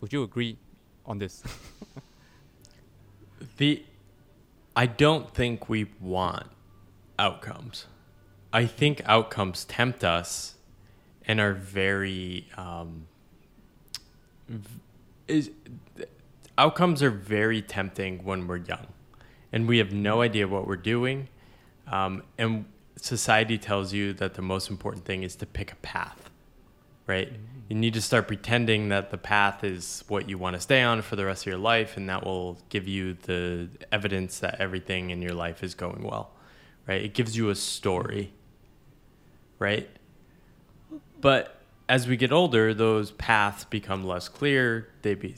would 0.00 0.12
you 0.12 0.22
agree 0.22 0.58
on 1.04 1.18
this 1.18 1.42
The 3.56 3.84
I 4.74 4.86
don't 4.86 5.32
think 5.32 5.68
we 5.68 5.86
want 6.00 6.46
outcomes. 7.18 7.86
I 8.52 8.66
think 8.66 9.02
outcomes 9.06 9.64
tempt 9.64 10.04
us 10.04 10.56
and 11.26 11.40
are 11.40 11.52
very 11.52 12.48
um, 12.56 13.06
is 15.28 15.50
outcomes 16.56 17.02
are 17.02 17.10
very 17.10 17.60
tempting 17.60 18.24
when 18.24 18.46
we're 18.46 18.56
young 18.58 18.86
and 19.52 19.68
we 19.68 19.78
have 19.78 19.92
no 19.92 20.22
idea 20.22 20.46
what 20.46 20.66
we're 20.66 20.76
doing 20.76 21.28
um, 21.88 22.22
and 22.38 22.64
society 22.96 23.58
tells 23.58 23.92
you 23.92 24.12
that 24.14 24.34
the 24.34 24.42
most 24.42 24.70
important 24.70 25.04
thing 25.04 25.22
is 25.22 25.36
to 25.36 25.46
pick 25.46 25.72
a 25.72 25.76
path 25.76 26.25
right? 27.06 27.32
You 27.68 27.76
need 27.76 27.94
to 27.94 28.02
start 28.02 28.28
pretending 28.28 28.90
that 28.90 29.10
the 29.10 29.18
path 29.18 29.64
is 29.64 30.04
what 30.08 30.28
you 30.28 30.38
want 30.38 30.54
to 30.54 30.60
stay 30.60 30.82
on 30.82 31.02
for 31.02 31.16
the 31.16 31.24
rest 31.24 31.42
of 31.42 31.46
your 31.46 31.58
life 31.58 31.96
and 31.96 32.08
that 32.08 32.24
will 32.24 32.58
give 32.68 32.86
you 32.86 33.14
the 33.14 33.68
evidence 33.90 34.38
that 34.38 34.60
everything 34.60 35.10
in 35.10 35.20
your 35.20 35.34
life 35.34 35.62
is 35.62 35.74
going 35.74 36.02
well 36.02 36.30
right? 36.86 37.02
It 37.02 37.14
gives 37.14 37.36
you 37.36 37.50
a 37.50 37.54
story 37.54 38.32
right? 39.58 39.88
But 41.20 41.60
as 41.88 42.06
we 42.06 42.16
get 42.16 42.32
older 42.32 42.74
those 42.74 43.12
paths 43.12 43.64
become 43.64 44.06
less 44.06 44.28
clear. 44.28 44.88
They 45.02 45.14
be 45.14 45.34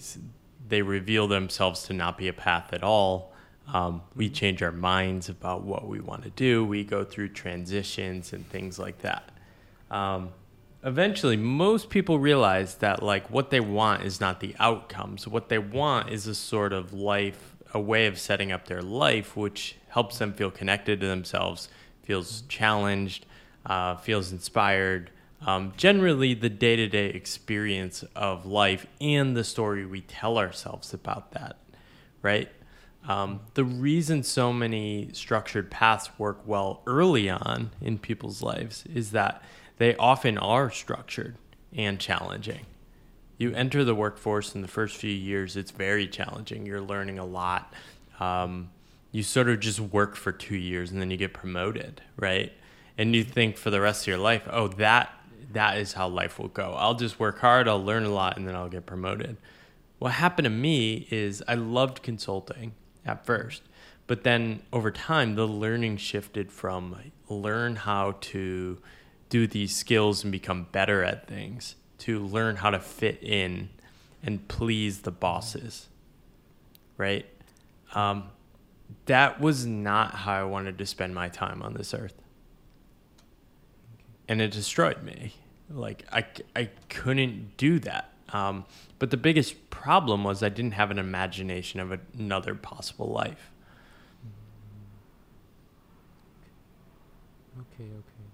they 0.69 0.83
reveal 0.83 1.29
themselves 1.29 1.85
to 1.85 1.95
not 1.95 2.19
be 2.19 2.29
a 2.29 2.33
path 2.33 2.73
at 2.73 2.83
all. 2.83 3.33
Um, 3.73 4.03
we 4.15 4.29
change 4.29 4.63
our 4.63 4.73
minds 4.73 5.29
about 5.29 5.63
what 5.63 5.87
we 5.87 6.01
want 6.01 6.25
to 6.25 6.31
do. 6.31 6.65
We 6.65 6.85
go 6.85 7.05
through 7.05 7.31
transitions 7.31 8.33
and 8.33 8.49
things 8.49 8.79
like 8.79 8.99
that. 8.99 9.31
Um, 9.91 10.31
eventually 10.85 11.37
most 11.37 11.91
people 11.91 12.19
realize 12.19 12.77
that 12.77 13.03
like 13.03 13.29
what 13.31 13.51
they 13.51 13.61
want 13.61 14.05
is 14.05 14.21
not 14.21 14.41
the 14.41 14.55
outcomes 14.61 15.27
what 15.27 15.49
they 15.49 15.59
want 15.59 16.09
is 16.09 16.27
a 16.27 16.35
sort 16.35 16.73
of 16.73 16.93
life 16.93 17.57
a 17.75 17.81
way 17.81 18.07
of 18.07 18.19
setting 18.19 18.53
up 18.53 18.67
their 18.67 18.83
life 18.83 19.37
which 19.37 19.77
helps 19.89 20.19
them 20.19 20.33
feel 20.33 20.51
connected 20.51 21.01
to 21.01 21.07
themselves 21.07 21.69
feels 22.03 22.43
challenged 22.43 23.27
uh, 23.67 23.97
feels 23.97 24.33
inspired. 24.33 25.11
Um, 25.47 25.73
generally 25.77 26.33
the 26.35 26.49
day-to-day 26.49 27.11
experience 27.11 28.03
of 28.17 28.47
life 28.47 28.87
and 29.01 29.37
the 29.37 29.45
story 29.45 29.85
we 29.85 30.01
tell 30.01 30.39
ourselves 30.39 30.95
about 30.95 31.33
that 31.33 31.59
right? 32.23 32.49
Um, 33.07 33.41
the 33.55 33.65
reason 33.65 34.23
so 34.23 34.53
many 34.53 35.11
structured 35.13 35.71
paths 35.71 36.11
work 36.19 36.41
well 36.47 36.83
early 36.87 37.31
on 37.31 37.71
in 37.81 37.99
people's 37.99 38.43
lives 38.43 38.85
is 38.93 39.13
that 39.13 39.43
they 39.79 39.97
often 39.97 40.39
are 40.39 40.71
structured 40.71 41.37
and 41.75 41.99
challenging. 41.99 42.67
You 43.39 43.55
enter 43.55 43.85
the 43.85 43.95
workforce 43.95 44.55
in 44.55 44.63
the 44.63 44.69
first 44.69 44.97
few 44.97 45.13
years, 45.13 45.57
it's 45.57 45.71
very 45.71 46.09
challenging. 46.09 46.67
You're 46.67 46.81
learning 46.81 47.19
a 47.19 47.25
lot. 47.25 47.73
Um, 48.19 48.71
you 49.13 49.23
sort 49.23 49.49
of 49.49 49.61
just 49.61 49.81
work 49.81 50.17
for 50.17 50.33
two 50.33 50.57
years 50.57 50.91
and 50.91 51.01
then 51.01 51.11
you 51.11 51.17
get 51.17 51.33
promoted, 51.33 52.03
right? 52.17 52.53
And 52.99 53.15
you 53.15 53.23
think 53.25 53.57
for 53.57 53.71
the 53.71 53.81
rest 53.81 54.03
of 54.03 54.09
your 54.09 54.19
life, 54.19 54.43
oh, 54.51 54.69
that 54.69 55.13
that 55.53 55.79
is 55.79 55.95
how 55.95 56.09
life 56.09 56.39
will 56.39 56.49
go. 56.49 56.75
I'll 56.77 56.95
just 56.95 57.19
work 57.19 57.39
hard, 57.39 57.69
I'll 57.69 57.83
learn 57.83 58.05
a 58.05 58.11
lot, 58.11 58.37
and 58.37 58.47
then 58.47 58.55
I'll 58.55 58.69
get 58.69 58.85
promoted. 58.85 59.39
What 59.99 60.13
happened 60.13 60.45
to 60.45 60.51
me 60.51 61.07
is 61.11 61.43
I 61.49 61.55
loved 61.55 62.03
consulting 62.03 62.75
at 63.07 63.25
first, 63.25 63.63
but 64.07 64.25
then 64.25 64.63
over 64.73 64.91
time, 64.91 65.37
the 65.37 65.47
learning 65.47 65.97
shifted 65.97 66.53
from 66.53 66.97
learn 67.29 67.77
how 67.77 68.17
to 68.21 68.79
do 69.29 69.47
these 69.47 69.75
skills 69.75 70.23
and 70.23 70.33
become 70.33 70.67
better 70.73 71.05
at 71.05 71.27
things 71.27 71.77
to 71.99 72.21
learn 72.21 72.57
how 72.57 72.71
to 72.71 72.79
fit 72.79 73.23
in 73.23 73.69
and 74.23 74.47
please 74.49 75.03
the 75.03 75.11
bosses 75.11 75.89
right? 76.99 77.25
Um, 77.95 78.25
that 79.07 79.41
was 79.41 79.65
not 79.65 80.15
how 80.15 80.35
i 80.35 80.45
wanted 80.45 80.77
to 80.77 80.85
spend 80.85 81.15
my 81.15 81.31
time 81.31 81.63
on 81.63 81.73
this 81.73 81.95
earth. 81.95 82.21
And 84.29 84.43
it 84.43 84.51
destroyed 84.51 85.03
me. 85.03 85.33
Like 85.71 86.05
i, 86.13 86.27
I 86.55 86.69
couldn't 86.91 87.57
do 87.57 87.79
that. 87.81 88.13
Um, 88.31 88.67
but 88.99 89.11
the 89.11 89.17
biggest 89.17 89.71
problem 89.71 90.25
was 90.25 90.43
i 90.43 90.51
didn't 90.51 90.73
have 90.73 90.91
an 90.91 90.99
imagination 90.99 91.81
of 91.81 91.99
another 92.19 92.55
possible 92.55 93.07
life. 93.09 93.51
Okay 97.61 97.85
okay 97.85 98.27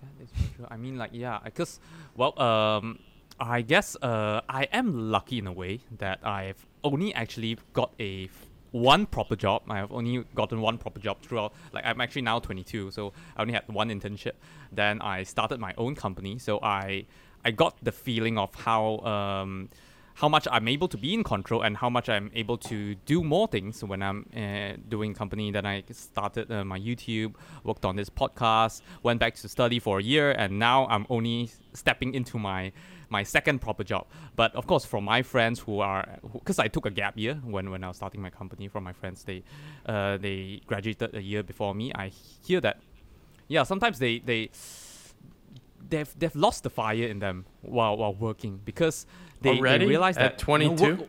that 0.00 0.24
is 0.24 0.30
for 0.30 0.31
sure. 0.31 0.31
I 0.68 0.76
mean, 0.76 0.96
like, 0.96 1.10
yeah, 1.12 1.38
because, 1.44 1.80
well, 2.16 2.38
um, 2.40 2.98
I 3.40 3.62
guess 3.62 3.96
uh, 4.02 4.40
I 4.48 4.64
am 4.72 5.10
lucky 5.10 5.38
in 5.38 5.46
a 5.46 5.52
way 5.52 5.80
that 5.98 6.20
I've 6.24 6.64
only 6.84 7.14
actually 7.14 7.58
got 7.72 7.92
a 7.98 8.24
f- 8.24 8.48
one 8.70 9.06
proper 9.06 9.36
job. 9.36 9.62
I 9.68 9.78
have 9.78 9.92
only 9.92 10.24
gotten 10.34 10.60
one 10.60 10.78
proper 10.78 11.00
job 11.00 11.22
throughout. 11.22 11.52
Like, 11.72 11.84
I'm 11.84 12.00
actually 12.00 12.22
now 12.22 12.38
22, 12.38 12.90
so 12.90 13.12
I 13.36 13.42
only 13.42 13.54
had 13.54 13.64
one 13.68 13.88
internship. 13.88 14.32
Then 14.70 15.00
I 15.00 15.22
started 15.24 15.60
my 15.60 15.74
own 15.76 15.94
company, 15.94 16.38
so 16.38 16.58
I 16.62 17.06
I 17.44 17.50
got 17.50 17.76
the 17.82 17.92
feeling 17.92 18.38
of 18.38 18.54
how 18.54 18.98
um, 18.98 19.68
how 20.14 20.28
much 20.28 20.46
I'm 20.50 20.68
able 20.68 20.88
to 20.88 20.96
be 20.96 21.14
in 21.14 21.24
control 21.24 21.62
and 21.62 21.76
how 21.76 21.88
much 21.88 22.08
I'm 22.08 22.30
able 22.34 22.58
to 22.58 22.94
do 23.06 23.22
more 23.22 23.48
things 23.48 23.82
when 23.82 24.02
I'm 24.02 24.26
uh, 24.36 24.76
doing 24.88 25.14
company. 25.14 25.50
Then 25.50 25.66
I 25.66 25.84
started 25.90 26.50
uh, 26.50 26.64
my 26.64 26.78
YouTube, 26.78 27.34
worked 27.64 27.84
on 27.84 27.96
this 27.96 28.10
podcast, 28.10 28.82
went 29.02 29.20
back 29.20 29.34
to 29.36 29.48
study 29.48 29.78
for 29.78 29.98
a 29.98 30.02
year, 30.02 30.32
and 30.32 30.58
now 30.58 30.86
I'm 30.88 31.06
only 31.08 31.50
stepping 31.72 32.14
into 32.14 32.38
my 32.38 32.72
my 33.08 33.22
second 33.22 33.60
proper 33.60 33.84
job. 33.84 34.06
But 34.36 34.54
of 34.56 34.66
course, 34.66 34.84
from 34.86 35.04
my 35.04 35.22
friends 35.22 35.60
who 35.60 35.80
are, 35.80 36.18
because 36.32 36.58
I 36.58 36.68
took 36.68 36.86
a 36.86 36.90
gap 36.90 37.18
year 37.18 37.34
when, 37.44 37.70
when 37.70 37.84
I 37.84 37.88
was 37.88 37.96
starting 37.98 38.22
my 38.22 38.30
company. 38.30 38.68
From 38.68 38.84
my 38.84 38.94
friends, 38.94 39.24
they 39.24 39.44
uh, 39.86 40.16
they 40.16 40.62
graduated 40.66 41.14
a 41.14 41.22
year 41.22 41.42
before 41.42 41.74
me. 41.74 41.92
I 41.94 42.10
hear 42.46 42.60
that, 42.62 42.80
yeah, 43.48 43.64
sometimes 43.64 43.98
they 43.98 44.18
they 44.20 44.50
they've 45.90 46.12
they've 46.18 46.34
lost 46.34 46.62
the 46.62 46.70
fire 46.70 47.06
in 47.06 47.18
them 47.18 47.44
while 47.60 47.96
while 47.96 48.14
working 48.14 48.60
because 48.64 49.06
they, 49.42 49.58
Already? 49.58 49.84
they 49.84 49.88
realize 49.88 50.16
At 50.16 50.38
that 50.38 50.38
22? 50.38 50.84
You 50.84 50.96
know, 50.96 51.06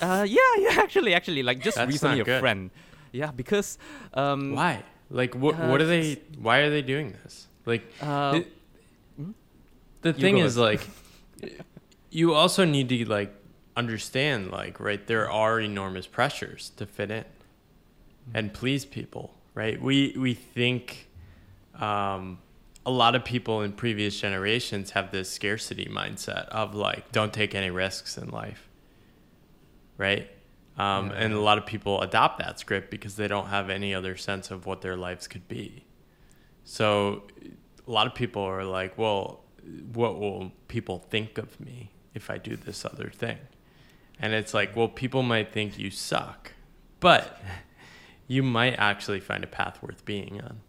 uh, 0.00 0.22
yeah, 0.28 0.38
yeah, 0.58 0.80
actually, 0.80 1.14
actually, 1.14 1.42
like 1.42 1.60
just 1.60 1.76
That's 1.76 1.90
recently, 1.90 2.20
a 2.20 2.38
friend, 2.40 2.70
yeah, 3.12 3.30
because 3.32 3.78
um, 4.14 4.54
why 4.54 4.82
like 5.10 5.34
what 5.34 5.54
Uh, 5.54 5.68
what 5.68 5.80
are 5.80 5.86
they 5.86 6.20
why 6.38 6.58
are 6.58 6.70
they 6.70 6.82
doing 6.82 7.14
this 7.22 7.46
like 7.64 7.82
Uh, 8.00 8.32
the, 8.32 8.46
hmm? 9.16 9.30
the 10.02 10.12
thing 10.12 10.38
is 10.38 10.56
like 10.56 10.86
you 12.10 12.34
also 12.34 12.64
need 12.64 12.88
to 12.88 13.04
like 13.08 13.32
understand 13.76 14.50
like 14.50 14.80
right 14.80 15.06
there 15.06 15.30
are 15.30 15.60
enormous 15.60 16.06
pressures 16.06 16.70
to 16.76 16.84
fit 16.86 17.10
in 17.10 17.24
and 18.34 18.52
please 18.52 18.84
people 18.84 19.34
right 19.54 19.80
we 19.80 20.14
we 20.18 20.34
think 20.34 21.08
um 21.74 22.38
a 22.88 22.90
lot 22.90 23.14
of 23.14 23.24
people 23.24 23.60
in 23.62 23.72
previous 23.72 24.18
generations 24.18 24.92
have 24.92 25.10
this 25.10 25.30
scarcity 25.30 25.86
mindset 25.86 26.46
of 26.48 26.74
like 26.74 27.12
don't 27.12 27.32
take 27.32 27.54
any 27.54 27.70
risks 27.70 28.16
in 28.16 28.28
life 28.30 28.68
right? 29.98 30.30
Um, 30.78 31.10
and 31.10 31.34
a 31.34 31.40
lot 31.40 31.58
of 31.58 31.66
people 31.66 32.00
adopt 32.00 32.38
that 32.38 32.60
script 32.60 32.88
because 32.88 33.16
they 33.16 33.26
don't 33.26 33.48
have 33.48 33.68
any 33.68 33.92
other 33.92 34.16
sense 34.16 34.50
of 34.50 34.64
what 34.64 34.80
their 34.80 34.96
lives 34.96 35.26
could 35.26 35.46
be. 35.48 35.84
So 36.64 37.24
a 37.86 37.90
lot 37.90 38.06
of 38.06 38.14
people 38.14 38.42
are 38.42 38.64
like 38.64 38.96
well 38.96 39.40
what 39.92 40.18
will 40.18 40.52
people 40.68 40.98
think 41.10 41.36
of 41.36 41.60
me 41.60 41.90
if 42.14 42.30
i 42.30 42.38
do 42.38 42.56
this 42.56 42.84
other 42.84 43.10
thing? 43.10 43.38
And 44.20 44.32
it's 44.32 44.54
like 44.54 44.74
well 44.76 44.88
people 44.88 45.22
might 45.22 45.52
think 45.52 45.78
you 45.78 45.90
suck 45.90 46.52
but 47.00 47.40
you 48.28 48.42
might 48.42 48.74
actually 48.74 49.20
find 49.20 49.42
a 49.42 49.48
path 49.48 49.82
worth 49.82 50.04
being 50.04 50.40
on 50.40 50.60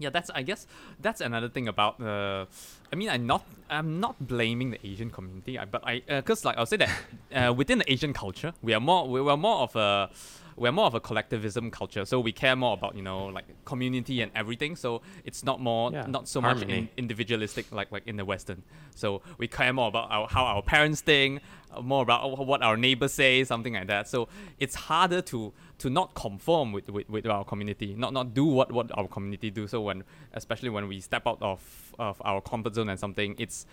yeah 0.00 0.10
that's 0.10 0.30
i 0.34 0.42
guess 0.42 0.66
that's 1.00 1.20
another 1.20 1.48
thing 1.48 1.68
about 1.68 2.00
uh 2.00 2.44
i 2.92 2.96
mean 2.96 3.08
i'm 3.08 3.26
not 3.26 3.44
i'm 3.68 4.00
not 4.00 4.16
blaming 4.26 4.70
the 4.70 4.80
asian 4.84 5.10
community 5.10 5.58
I, 5.58 5.66
but 5.66 5.86
i 5.86 6.02
because 6.06 6.44
like 6.44 6.56
i'll 6.56 6.66
say 6.66 6.78
that 6.78 6.90
uh, 7.34 7.52
within 7.52 7.78
the 7.78 7.92
asian 7.92 8.12
culture 8.12 8.52
we 8.62 8.74
are 8.74 8.80
more 8.80 9.06
we 9.08 9.20
are 9.20 9.36
more 9.36 9.58
of 9.60 9.76
a 9.76 10.10
we're 10.56 10.72
more 10.72 10.86
of 10.86 10.94
a 10.94 11.00
collectivism 11.00 11.70
culture 11.70 12.04
so 12.04 12.20
we 12.20 12.32
care 12.32 12.56
more 12.56 12.74
about 12.74 12.94
you 12.94 13.02
know 13.02 13.26
like 13.26 13.46
community 13.64 14.20
and 14.20 14.30
everything 14.34 14.76
so 14.76 15.00
it's 15.24 15.44
not 15.44 15.60
more 15.60 15.90
Yeah, 15.92 16.06
not 16.06 16.28
so 16.28 16.40
much 16.40 16.62
in, 16.62 16.88
individualistic 16.96 17.70
like 17.72 17.90
like 17.92 18.06
in 18.06 18.16
the 18.16 18.24
western. 18.24 18.62
So 18.94 19.22
we 19.38 19.46
care 19.48 19.72
more 19.72 19.88
about 19.88 20.10
our, 20.10 20.26
how 20.28 20.44
our 20.44 20.62
parents 20.62 21.00
think 21.00 21.40
uh, 21.74 21.80
more 21.80 22.02
about 22.02 22.46
what 22.46 22.62
our 22.62 22.76
neighbors 22.76 23.12
say 23.12 23.44
something 23.44 23.74
like 23.74 23.86
that. 23.86 24.08
So 24.08 24.28
it's 24.58 24.74
harder 24.74 25.22
to 25.22 25.52
to 25.78 25.88
not 25.88 26.14
conform 26.14 26.72
with, 26.72 26.88
with, 26.90 27.08
with 27.08 27.26
our 27.26 27.44
community 27.44 27.94
not 27.96 28.12
not 28.12 28.34
do 28.34 28.44
what, 28.44 28.70
what 28.72 28.86
our 28.98 29.08
community 29.08 29.50
do. 29.50 29.66
So 29.66 29.80
when 29.80 30.04
especially 30.34 30.68
when 30.70 30.88
we 30.88 31.00
step 31.00 31.26
out 31.26 31.38
of, 31.40 31.60
of 31.98 32.20
our 32.24 32.40
comfort 32.40 32.74
zone 32.74 32.88
and 32.88 32.98
something 32.98 33.34
it's 33.38 33.66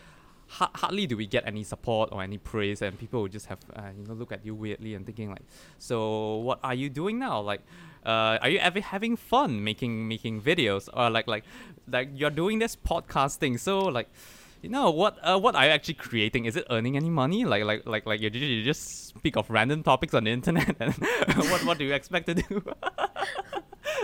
ha- 0.48 0.72
hardly 0.76 1.06
do 1.08 1.18
we 1.18 1.26
get 1.28 1.46
any 1.46 1.64
support 1.64 2.10
or 2.12 2.24
any 2.24 2.38
praise 2.38 2.82
and 2.82 2.98
people 2.98 3.22
will 3.22 3.28
just 3.28 3.48
have 3.48 3.60
uh, 3.76 3.90
you 3.98 4.06
know 4.08 4.14
look 4.14 4.32
at 4.32 4.46
you 4.46 4.56
weirdly 4.56 4.94
and 4.96 5.06
thinking 5.06 5.30
like 5.30 5.44
so 5.78 6.38
what 6.38 6.60
are 6.64 6.74
you 6.74 6.90
doing 6.90 7.20
now? 7.20 7.42
Like 7.42 7.62
uh, 8.06 8.38
are 8.42 8.50
you 8.50 8.60
ever 8.60 8.80
having 8.80 9.16
fun 9.16 9.64
making 9.64 10.08
making 10.08 10.42
videos? 10.42 10.90
Or 10.94 11.10
like 11.10 11.28
like 11.28 11.44
like 11.88 12.10
you're 12.14 12.30
doing 12.30 12.60
this 12.60 12.76
podcasting? 12.76 13.60
so 13.60 13.80
like 13.80 14.10
you 14.62 14.70
know 14.70 14.90
what 14.90 15.18
uh, 15.22 15.38
what 15.38 15.56
are 15.56 15.66
you 15.66 15.72
actually 15.72 15.96
creating? 15.96 16.46
Is 16.46 16.56
it 16.56 16.66
earning 16.70 16.96
any 16.96 17.10
money? 17.10 17.46
Like 17.46 17.64
like 17.64 17.86
like 17.86 18.06
like 18.06 18.22
you, 18.22 18.30
you 18.30 18.64
just 18.64 19.08
speak 19.10 19.36
of 19.36 19.50
random 19.50 19.84
topics 19.84 20.14
on 20.14 20.24
the 20.24 20.32
internet 20.32 20.76
and 20.80 20.94
what 21.52 21.66
what 21.66 21.78
do 21.78 21.86
you 21.86 21.94
expect 21.94 22.28
to 22.28 22.34
do 22.34 22.64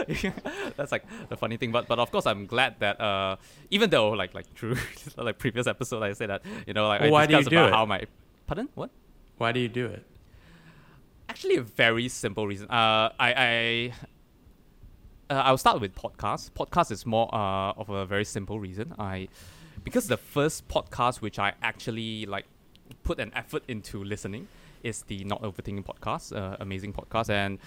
that's 0.77 0.91
like 0.91 1.03
the 1.29 1.37
funny 1.37 1.57
thing 1.57 1.71
but 1.71 1.87
but 1.87 1.99
of 1.99 2.11
course 2.11 2.25
i'm 2.25 2.45
glad 2.45 2.75
that 2.79 2.99
uh 2.99 3.35
even 3.71 3.89
though 3.89 4.09
like 4.09 4.33
like 4.33 4.53
true 4.53 4.75
like 5.17 5.37
previous 5.37 5.67
episode 5.67 6.03
i 6.03 6.13
said 6.13 6.29
that 6.29 6.41
you 6.67 6.73
know 6.73 6.87
like 6.87 7.01
Well, 7.01 7.09
i 7.09 7.11
why 7.11 7.25
do 7.25 7.33
you 7.33 7.39
discussed 7.39 7.53
about 7.53 7.69
it? 7.69 7.73
how 7.73 7.85
my 7.85 8.01
pardon 8.47 8.69
what 8.75 8.89
why 9.37 9.51
do 9.51 9.59
you 9.59 9.67
do 9.69 9.87
it 9.87 10.05
actually 11.29 11.55
a 11.55 11.61
very 11.63 12.07
simple 12.09 12.45
reason. 12.45 12.67
Uh, 12.69 13.09
I 13.19 13.33
I 13.33 13.93
uh, 15.29 15.41
I'll 15.47 15.57
start 15.57 15.81
with 15.81 15.95
podcast. 15.95 16.51
Podcast 16.51 16.91
is 16.91 17.05
more 17.05 17.33
uh, 17.33 17.71
of 17.71 17.89
a 17.89 18.05
very 18.05 18.25
simple 18.25 18.59
reason. 18.59 18.93
I 18.99 19.29
because 19.83 20.07
the 20.07 20.17
first 20.17 20.67
podcast 20.67 21.21
which 21.21 21.39
I 21.39 21.53
actually 21.61 22.25
like 22.25 22.45
put 23.03 23.19
an 23.19 23.31
effort 23.35 23.63
into 23.67 24.03
listening 24.03 24.47
is 24.83 25.03
the 25.03 25.23
Not 25.23 25.41
Overthinking 25.41 25.85
podcast, 25.85 26.35
uh, 26.35 26.57
amazing 26.59 26.93
podcast, 26.93 27.29
and 27.29 27.57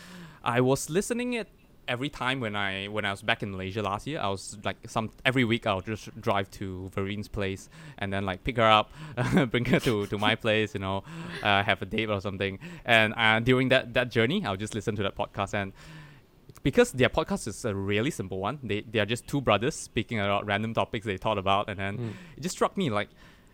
I 0.45 0.61
was 0.61 0.89
listening 0.91 1.33
it 1.35 1.49
every 1.89 2.09
time 2.09 2.41
when 2.41 2.55
I 2.57 2.87
when 2.87 3.05
I 3.05 3.11
was 3.11 3.23
back 3.23 3.43
in 3.43 3.51
Malaysia 3.51 3.83
last 3.83 4.07
year. 4.07 4.21
I 4.21 4.29
was 4.29 4.57
like 4.65 4.77
some 4.87 5.11
every 5.25 5.45
week 5.45 5.67
I'll 5.67 5.81
just 5.81 6.09
drive 6.21 6.51
to 6.53 6.91
Verine's 6.95 7.29
place 7.29 7.69
and 7.99 8.13
then 8.13 8.25
like 8.27 8.45
pick 8.45 8.57
her 8.57 8.63
up, 8.63 8.91
bring 9.51 9.65
her 9.67 9.81
to, 9.81 10.07
to 10.07 10.19
my 10.19 10.35
place, 10.35 10.75
you 10.75 10.81
know, 10.81 11.05
uh, 11.43 11.63
have 11.63 11.81
a 11.83 11.87
date 11.87 12.11
or 12.11 12.21
something. 12.21 12.59
And 12.85 13.15
uh, 13.17 13.41
during 13.41 13.69
that 13.71 13.95
that 13.95 14.11
journey, 14.11 14.45
I'll 14.45 14.57
just 14.57 14.75
listen 14.75 14.97
to 14.97 15.03
that 15.05 15.17
podcast 15.17 15.55
and 15.55 15.73
because 16.63 16.93
their 16.93 17.09
podcast 17.09 17.47
is 17.47 17.65
a 17.65 17.75
really 17.75 18.11
simple 18.11 18.39
one. 18.39 18.59
They 18.63 18.81
they 18.81 18.99
are 18.99 19.07
just 19.07 19.27
two 19.27 19.41
brothers 19.41 19.75
speaking 19.75 20.19
about 20.19 20.47
random 20.47 20.75
topics 20.75 21.07
they 21.07 21.17
thought 21.17 21.39
about, 21.39 21.69
and 21.69 21.79
then 21.79 21.99
Mm. 21.99 22.13
it 22.37 22.41
just 22.43 22.57
struck 22.57 22.77
me 22.77 22.91
like, 22.91 23.09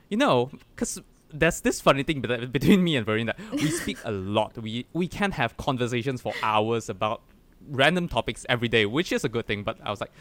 you 0.08 0.16
know, 0.16 0.50
because 0.74 1.00
there's 1.34 1.60
this 1.62 1.80
funny 1.80 2.02
thing 2.02 2.20
between 2.52 2.84
me 2.84 2.96
and 2.96 3.06
Vereen 3.06 3.26
that 3.26 3.38
we 3.52 3.70
speak 3.70 3.98
a 4.04 4.12
lot. 4.12 4.56
We 4.56 4.86
we 4.92 5.08
can 5.08 5.32
have 5.32 5.56
conversations 5.56 6.20
for 6.22 6.32
hours 6.42 6.88
about 6.88 7.22
random 7.68 8.08
topics 8.08 8.44
every 8.48 8.68
day, 8.68 8.86
which 8.86 9.12
is 9.12 9.24
a 9.24 9.28
good 9.28 9.46
thing. 9.46 9.62
But 9.62 9.78
I 9.82 9.90
was 9.90 10.00
like, 10.00 10.12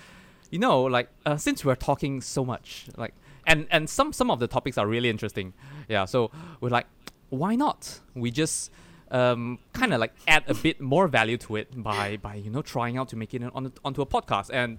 you 0.50 0.60
know, 0.60 0.84
like 0.84 1.10
uh, 1.26 1.38
since 1.38 1.64
we're 1.64 1.76
talking 1.76 2.22
so 2.22 2.44
much, 2.46 2.88
like, 2.98 3.14
and 3.48 3.68
and 3.72 3.90
some 3.90 4.14
some 4.14 4.30
of 4.30 4.40
the 4.40 4.48
topics 4.48 4.78
are 4.78 4.88
really 4.88 5.10
interesting. 5.10 5.54
Yeah, 5.88 6.06
so 6.06 6.32
we're 6.60 6.70
like, 6.70 6.88
why 7.30 7.56
not? 7.56 8.00
We 8.16 8.32
just 8.32 8.72
um, 9.12 9.60
kind 9.74 9.94
of 9.94 10.00
like 10.00 10.14
add 10.28 10.44
a 10.48 10.54
bit 10.54 10.82
more 10.82 11.08
value 11.08 11.38
to 11.38 11.56
it 11.58 11.84
by 11.84 12.18
by 12.18 12.36
you 12.36 12.50
know 12.50 12.62
trying 12.62 12.98
out 12.98 13.10
to 13.10 13.16
make 13.16 13.34
it 13.34 13.44
on 13.44 13.72
onto 13.84 14.02
a 14.02 14.06
podcast. 14.06 14.50
And 14.52 14.78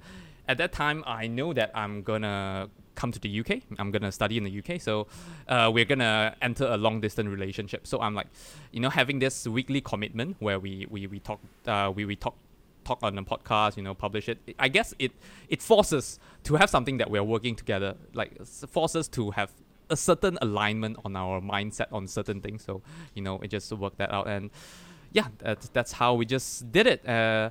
at 0.49 0.59
that 0.59 0.73
time, 0.73 1.05
I 1.07 1.27
know 1.27 1.53
that 1.53 1.71
I'm 1.75 2.03
gonna 2.03 2.69
come 2.95 3.13
to 3.13 3.19
the 3.19 3.41
UK. 3.41 3.63
I'm 3.79 3.91
gonna 3.91 4.13
study 4.13 4.37
in 4.37 4.45
the 4.45 4.59
UK, 4.59 4.81
so 4.81 5.07
uh, 5.49 5.71
we're 5.73 5.85
gonna 5.85 6.37
enter 6.43 6.67
a 6.67 6.77
long 6.77 7.01
distance 7.01 7.29
relationship. 7.29 7.87
So 7.87 8.01
I'm 8.01 8.15
like, 8.15 8.27
you 8.73 8.81
know, 8.81 8.91
having 8.91 9.19
this 9.19 9.47
weekly 9.47 9.81
commitment 9.81 10.37
where 10.41 10.59
we 10.59 10.87
we 10.91 11.07
we 11.07 11.21
talk 11.21 11.41
uh, 11.67 11.93
we 11.95 12.05
we 12.05 12.17
talk 12.17 12.37
talk 12.85 12.99
on 13.03 13.19
a 13.19 13.23
podcast, 13.23 13.77
you 13.77 13.83
know, 13.83 13.95
publish 13.95 14.29
it. 14.29 14.39
I 14.59 14.69
guess 14.69 14.95
it 14.99 15.13
it 15.49 15.63
forces 15.63 16.19
to 16.45 16.57
have 16.57 16.71
something 16.71 16.99
that 16.99 17.11
we're 17.11 17.23
working 17.23 17.57
together, 17.57 17.97
like 18.15 18.45
forces 18.47 19.09
to 19.09 19.31
have 19.33 19.53
a 19.91 19.97
certain 19.97 20.39
alignment 20.41 20.97
on 21.05 21.17
our 21.17 21.41
mindset 21.41 21.87
on 21.93 22.09
certain 22.09 22.41
things. 22.41 22.65
So 22.65 22.83
you 23.15 23.23
know, 23.23 23.39
it 23.41 23.49
just 23.49 23.73
worked 23.73 23.99
that 23.99 24.13
out, 24.13 24.27
and 24.29 24.51
yeah, 25.13 25.29
that's 25.39 25.69
that's 25.69 25.93
how 25.93 26.15
we 26.15 26.27
just 26.27 26.73
did 26.73 26.87
it. 26.87 27.09
Uh, 27.09 27.51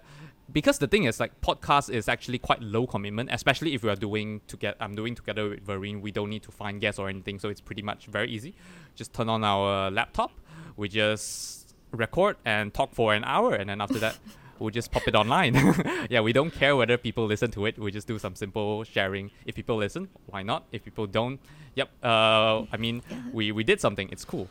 because 0.51 0.79
the 0.79 0.87
thing 0.87 1.05
is, 1.05 1.17
like, 1.19 1.39
podcast 1.39 1.89
is 1.89 2.09
actually 2.09 2.37
quite 2.37 2.61
low 2.61 2.85
commitment, 2.85 3.29
especially 3.31 3.73
if 3.73 3.83
we 3.83 3.89
are 3.89 3.95
doing 3.95 4.41
to 4.47 4.57
get. 4.57 4.75
I'm 4.81 4.95
doing 4.95 5.15
together 5.15 5.49
with 5.49 5.65
Vereen. 5.65 6.01
We 6.01 6.11
don't 6.11 6.29
need 6.29 6.43
to 6.43 6.51
find 6.51 6.81
guests 6.81 6.99
or 6.99 7.07
anything, 7.07 7.39
so 7.39 7.47
it's 7.47 7.61
pretty 7.61 7.81
much 7.81 8.07
very 8.07 8.29
easy. 8.29 8.55
Just 8.95 9.13
turn 9.13 9.29
on 9.29 9.43
our 9.43 9.89
laptop, 9.89 10.31
we 10.75 10.89
just 10.89 11.73
record 11.91 12.37
and 12.45 12.73
talk 12.73 12.93
for 12.93 13.13
an 13.13 13.23
hour, 13.23 13.53
and 13.53 13.69
then 13.69 13.81
after 13.81 13.99
that. 13.99 14.17
We'll 14.61 14.69
just 14.69 14.91
pop 14.91 15.07
it 15.07 15.15
online. 15.15 15.55
yeah, 16.09 16.21
we 16.21 16.33
don't 16.33 16.51
care 16.51 16.75
whether 16.75 16.95
people 16.95 17.25
listen 17.25 17.49
to 17.51 17.65
it. 17.65 17.79
We 17.79 17.91
just 17.91 18.07
do 18.07 18.19
some 18.19 18.35
simple 18.35 18.83
sharing. 18.83 19.31
If 19.43 19.55
people 19.55 19.77
listen, 19.77 20.07
why 20.27 20.43
not? 20.43 20.65
If 20.71 20.85
people 20.85 21.07
don't, 21.07 21.39
yep. 21.73 21.89
Uh, 22.03 22.65
I 22.71 22.77
mean, 22.77 23.01
we, 23.33 23.51
we 23.51 23.63
did 23.63 23.81
something. 23.81 24.07
It's 24.11 24.23
cool. 24.23 24.47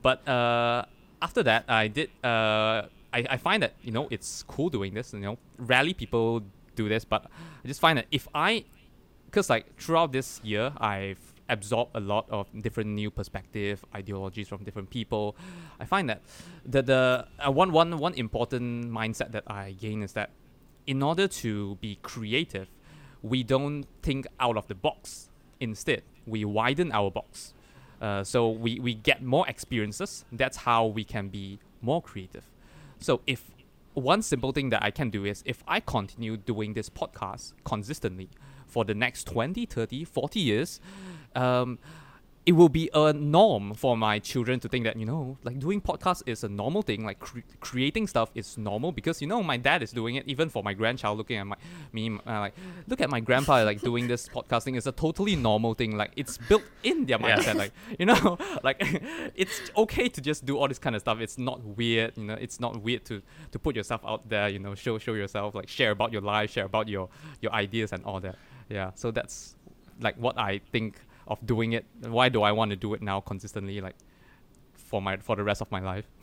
But 0.00 0.26
uh, 0.28 0.84
after 1.20 1.42
that, 1.42 1.64
I 1.66 1.88
did. 1.88 2.10
Uh, 2.22 2.86
I, 3.12 3.26
I 3.30 3.36
find 3.36 3.60
that 3.64 3.74
you 3.82 3.90
know 3.90 4.06
it's 4.12 4.44
cool 4.44 4.70
doing 4.70 4.94
this. 4.94 5.12
You 5.12 5.18
know, 5.18 5.38
rarely 5.58 5.92
people 5.92 6.42
do 6.76 6.88
this, 6.88 7.04
but 7.04 7.26
I 7.64 7.66
just 7.66 7.80
find 7.80 7.98
that 7.98 8.06
if 8.12 8.28
I, 8.32 8.64
because 9.26 9.50
like 9.50 9.76
throughout 9.76 10.12
this 10.12 10.40
year, 10.44 10.72
I've 10.78 11.27
absorbed 11.48 11.92
a 11.94 12.00
lot 12.00 12.26
of 12.30 12.46
different 12.62 12.90
new 12.90 13.10
perspective, 13.10 13.84
ideologies 13.94 14.48
from 14.48 14.64
different 14.64 14.90
people. 14.90 15.36
I 15.80 15.84
find 15.84 16.08
that 16.08 16.22
the 16.64 16.82
the 16.82 17.26
uh, 17.46 17.50
one 17.50 17.72
one 17.72 17.98
one 17.98 18.14
important 18.14 18.90
mindset 18.90 19.32
that 19.32 19.44
I 19.46 19.72
gain 19.72 20.02
is 20.02 20.12
that 20.12 20.30
in 20.86 21.02
order 21.02 21.28
to 21.28 21.76
be 21.76 21.98
creative, 22.02 22.68
we 23.22 23.42
don't 23.42 23.84
think 24.02 24.26
out 24.40 24.56
of 24.56 24.66
the 24.68 24.74
box. 24.74 25.28
Instead, 25.60 26.02
we 26.26 26.44
widen 26.44 26.92
our 26.92 27.10
box. 27.10 27.52
Uh, 28.00 28.22
so 28.22 28.48
we, 28.48 28.78
we 28.78 28.94
get 28.94 29.22
more 29.22 29.46
experiences. 29.48 30.24
That's 30.30 30.58
how 30.58 30.86
we 30.86 31.04
can 31.04 31.28
be 31.28 31.58
more 31.82 32.00
creative. 32.00 32.44
So 33.00 33.20
if 33.26 33.50
one 33.94 34.22
simple 34.22 34.52
thing 34.52 34.70
that 34.70 34.82
I 34.82 34.90
can 34.90 35.10
do 35.10 35.24
is 35.24 35.42
if 35.44 35.62
I 35.66 35.80
continue 35.80 36.36
doing 36.36 36.74
this 36.74 36.88
podcast 36.88 37.52
consistently 37.64 38.28
for 38.66 38.84
the 38.84 38.94
next 38.94 39.24
20, 39.24 39.66
30, 39.66 40.04
40 40.04 40.40
years, 40.40 40.80
um, 41.38 41.78
it 42.46 42.52
will 42.56 42.70
be 42.70 42.88
a 42.94 43.12
norm 43.12 43.74
for 43.74 43.94
my 43.94 44.18
children 44.18 44.58
to 44.58 44.68
think 44.70 44.82
that 44.88 44.96
you 44.96 45.04
know 45.04 45.36
like 45.44 45.58
doing 45.58 45.80
podcasts 45.82 46.22
is 46.24 46.42
a 46.44 46.48
normal 46.48 46.80
thing 46.80 47.04
like 47.04 47.18
cre- 47.18 47.40
creating 47.60 48.06
stuff 48.06 48.30
is 48.34 48.56
normal 48.56 48.90
because 48.90 49.20
you 49.20 49.28
know 49.32 49.42
my 49.42 49.58
dad 49.58 49.82
is 49.82 49.90
doing 49.92 50.14
it 50.14 50.24
even 50.26 50.48
for 50.48 50.62
my 50.62 50.72
grandchild 50.72 51.18
looking 51.18 51.36
at 51.36 51.46
my 51.46 51.56
me 51.92 52.04
uh, 52.26 52.40
like 52.44 52.54
look 52.86 53.02
at 53.02 53.10
my 53.10 53.20
grandpa 53.20 53.56
like 53.64 53.82
doing 53.82 54.08
this 54.08 54.22
podcasting 54.30 54.78
is 54.78 54.86
a 54.86 54.92
totally 54.92 55.36
normal 55.36 55.74
thing 55.74 55.92
like 56.02 56.10
it's 56.16 56.38
built 56.48 56.62
in 56.82 57.04
their 57.04 57.18
Yeah. 57.20 57.36
mindset 57.36 57.56
like 57.56 57.72
you 57.98 58.06
know 58.06 58.38
like 58.68 58.78
it's 59.42 59.70
okay 59.76 60.08
to 60.08 60.20
just 60.22 60.46
do 60.46 60.56
all 60.56 60.68
this 60.68 60.78
kind 60.78 60.96
of 60.96 61.02
stuff 61.02 61.20
it's 61.20 61.36
not 61.36 61.58
weird 61.62 62.16
you 62.16 62.24
know 62.24 62.38
it's 62.46 62.58
not 62.60 62.72
weird 62.82 63.04
to 63.10 63.20
to 63.52 63.58
put 63.58 63.76
yourself 63.76 64.00
out 64.06 64.26
there 64.26 64.48
you 64.48 64.58
know 64.58 64.74
show 64.74 64.96
show 64.96 65.12
yourself 65.12 65.54
like 65.54 65.68
share 65.68 65.90
about 65.90 66.12
your 66.14 66.22
life 66.22 66.50
share 66.50 66.64
about 66.64 66.88
your 66.88 67.10
your 67.42 67.52
ideas 67.52 67.92
and 67.92 68.02
all 68.06 68.20
that 68.20 68.36
yeah 68.70 68.90
so 68.94 69.10
that's 69.10 69.54
like 70.00 70.16
what 70.16 70.38
i 70.38 70.52
think 70.72 71.00
of 71.28 71.44
doing 71.46 71.72
it 71.72 71.84
why 72.08 72.28
do 72.28 72.42
i 72.42 72.50
want 72.50 72.70
to 72.70 72.76
do 72.76 72.92
it 72.94 73.02
now 73.02 73.20
consistently 73.20 73.80
like 73.80 73.94
for 74.74 75.00
my 75.00 75.16
for 75.18 75.36
the 75.36 75.44
rest 75.44 75.60
of 75.60 75.70
my 75.70 75.80
life 75.80 76.06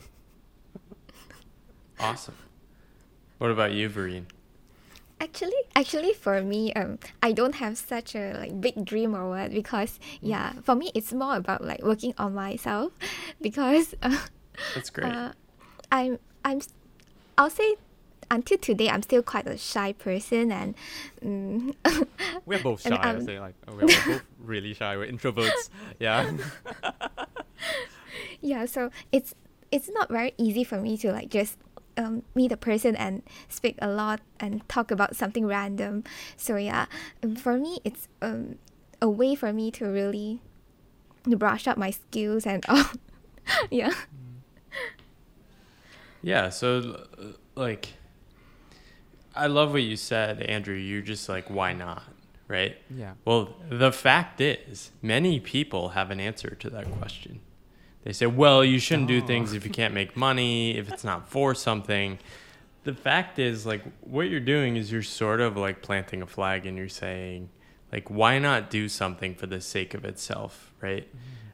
Awesome. 2.00 2.36
What 3.38 3.52
about 3.52 3.72
you, 3.72 3.90
Vereen? 3.90 4.26
Actually, 5.22 5.56
actually, 5.76 6.14
for 6.14 6.42
me, 6.42 6.74
um, 6.74 7.00
I 7.24 7.32
don't 7.32 7.56
have 7.56 7.78
such 7.78 8.16
a 8.16 8.34
like 8.34 8.60
big 8.60 8.84
dream 8.84 9.16
or 9.16 9.30
what 9.30 9.52
because 9.52 9.98
yeah, 10.22 10.54
for 10.64 10.76
me 10.76 10.92
it's 10.94 11.14
more 11.14 11.38
about 11.38 11.64
like 11.64 11.82
working 11.84 12.14
on 12.18 12.36
myself, 12.36 12.92
because 13.42 13.96
uh, 14.04 14.12
That's 14.76 14.90
great. 14.90 15.08
uh, 15.08 15.32
I'm 15.90 16.20
I'm 16.44 16.60
I'll 17.38 17.50
say 17.50 17.76
until 18.32 18.58
today 18.58 18.90
I'm 18.90 19.02
still 19.02 19.24
quite 19.24 19.48
a 19.48 19.58
shy 19.58 19.94
person 19.94 20.52
and 20.52 20.76
mm, 21.24 21.76
we're 22.46 22.60
both 22.60 22.82
shy 22.82 22.96
i 22.96 23.12
um, 23.12 23.26
say 23.26 23.40
like 23.40 23.56
we're, 23.68 23.86
we're 23.86 24.06
both 24.06 24.24
really 24.40 24.74
shy 24.74 24.98
we're 24.98 25.08
introverts 25.08 25.70
yeah 26.00 26.32
yeah, 28.42 28.66
so 28.66 28.90
it's 29.12 29.34
it's 29.72 29.90
not 29.90 30.10
very 30.10 30.34
easy 30.38 30.64
for 30.64 30.80
me 30.80 30.98
to 30.98 31.12
like 31.12 31.30
just 31.30 31.58
um, 31.98 32.24
meet 32.34 32.52
a 32.52 32.58
person 32.58 32.96
and 32.96 33.24
speak 33.50 33.76
a 33.82 33.90
lot 33.90 34.22
and 34.40 34.68
talk 34.70 34.92
about 34.92 35.16
something 35.16 35.46
random. 35.46 36.04
So 36.38 36.56
yeah, 36.56 36.86
um, 37.24 37.36
for 37.36 37.58
me 37.58 37.80
it's 37.84 38.08
um, 38.22 38.58
a 39.02 39.10
way 39.10 39.36
for 39.36 39.52
me 39.52 39.72
to 39.72 39.86
really 39.86 40.42
brush 41.26 41.68
up 41.68 41.78
my 41.78 41.92
skills 41.92 42.46
and 42.46 42.64
all. 42.68 42.86
yeah. 43.72 43.94
Yeah, 46.22 46.50
so 46.50 47.06
uh, 47.20 47.24
like 47.56 47.94
I 49.36 49.48
love 49.48 49.72
what 49.74 49.84
you 49.84 49.96
said, 49.96 50.42
Andrew. 50.42 50.76
You're 50.76 51.02
just 51.02 51.28
like 51.30 51.50
why 51.50 51.74
not, 51.74 52.04
right? 52.48 52.78
yeah 52.90 53.14
Well, 53.26 53.56
the 53.70 53.92
fact 53.92 54.40
is, 54.42 54.92
many 55.02 55.40
people 55.40 55.90
have 55.90 56.12
an 56.12 56.20
answer 56.20 56.52
to 56.56 56.70
that 56.72 56.86
question. 57.00 57.40
They 58.04 58.14
say, 58.14 58.28
"Well, 58.28 58.64
you 58.64 58.80
shouldn't 58.80 59.08
do 59.08 59.22
Oh. 59.24 59.26
things 59.28 59.54
if 59.54 59.66
you 59.66 59.72
can't 59.72 59.94
make 59.94 60.16
money, 60.16 60.78
if 60.78 60.92
it's 60.92 61.04
not 61.04 61.28
for 61.30 61.56
something." 61.56 62.20
The 62.84 62.94
fact 62.94 63.40
is, 63.40 63.66
like 63.66 63.82
what 64.02 64.30
you're 64.30 64.40
doing 64.40 64.76
is 64.78 64.92
you're 64.92 65.02
sort 65.02 65.42
of 65.42 65.58
like 65.58 65.82
planting 65.82 66.22
a 66.22 66.28
flag 66.28 66.66
and 66.68 66.78
you're 66.78 66.88
saying, 66.88 67.50
like 67.92 68.10
why 68.12 68.38
not 68.40 68.70
do 68.70 68.88
something 68.88 69.34
for 69.34 69.48
the 69.48 69.60
sake 69.60 69.94
of 69.96 70.06
itself, 70.06 70.72
right? 70.82 71.08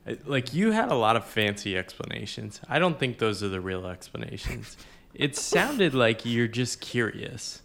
Uh, 0.05 0.15
Like 0.25 0.53
you 0.53 0.71
had 0.71 0.91
a 0.91 0.95
lot 0.95 1.15
of 1.15 1.23
fancy 1.25 1.77
explanations. 1.77 2.59
I 2.67 2.79
don't 2.79 2.99
think 2.99 3.17
those 3.19 3.41
are 3.41 3.47
the 3.49 3.61
real 3.61 3.85
explanations. 3.87 4.75
it 5.13 5.37
sounded 5.37 5.93
like 5.93 6.25
you're 6.25 6.47
just 6.49 6.81
curious. 6.81 7.61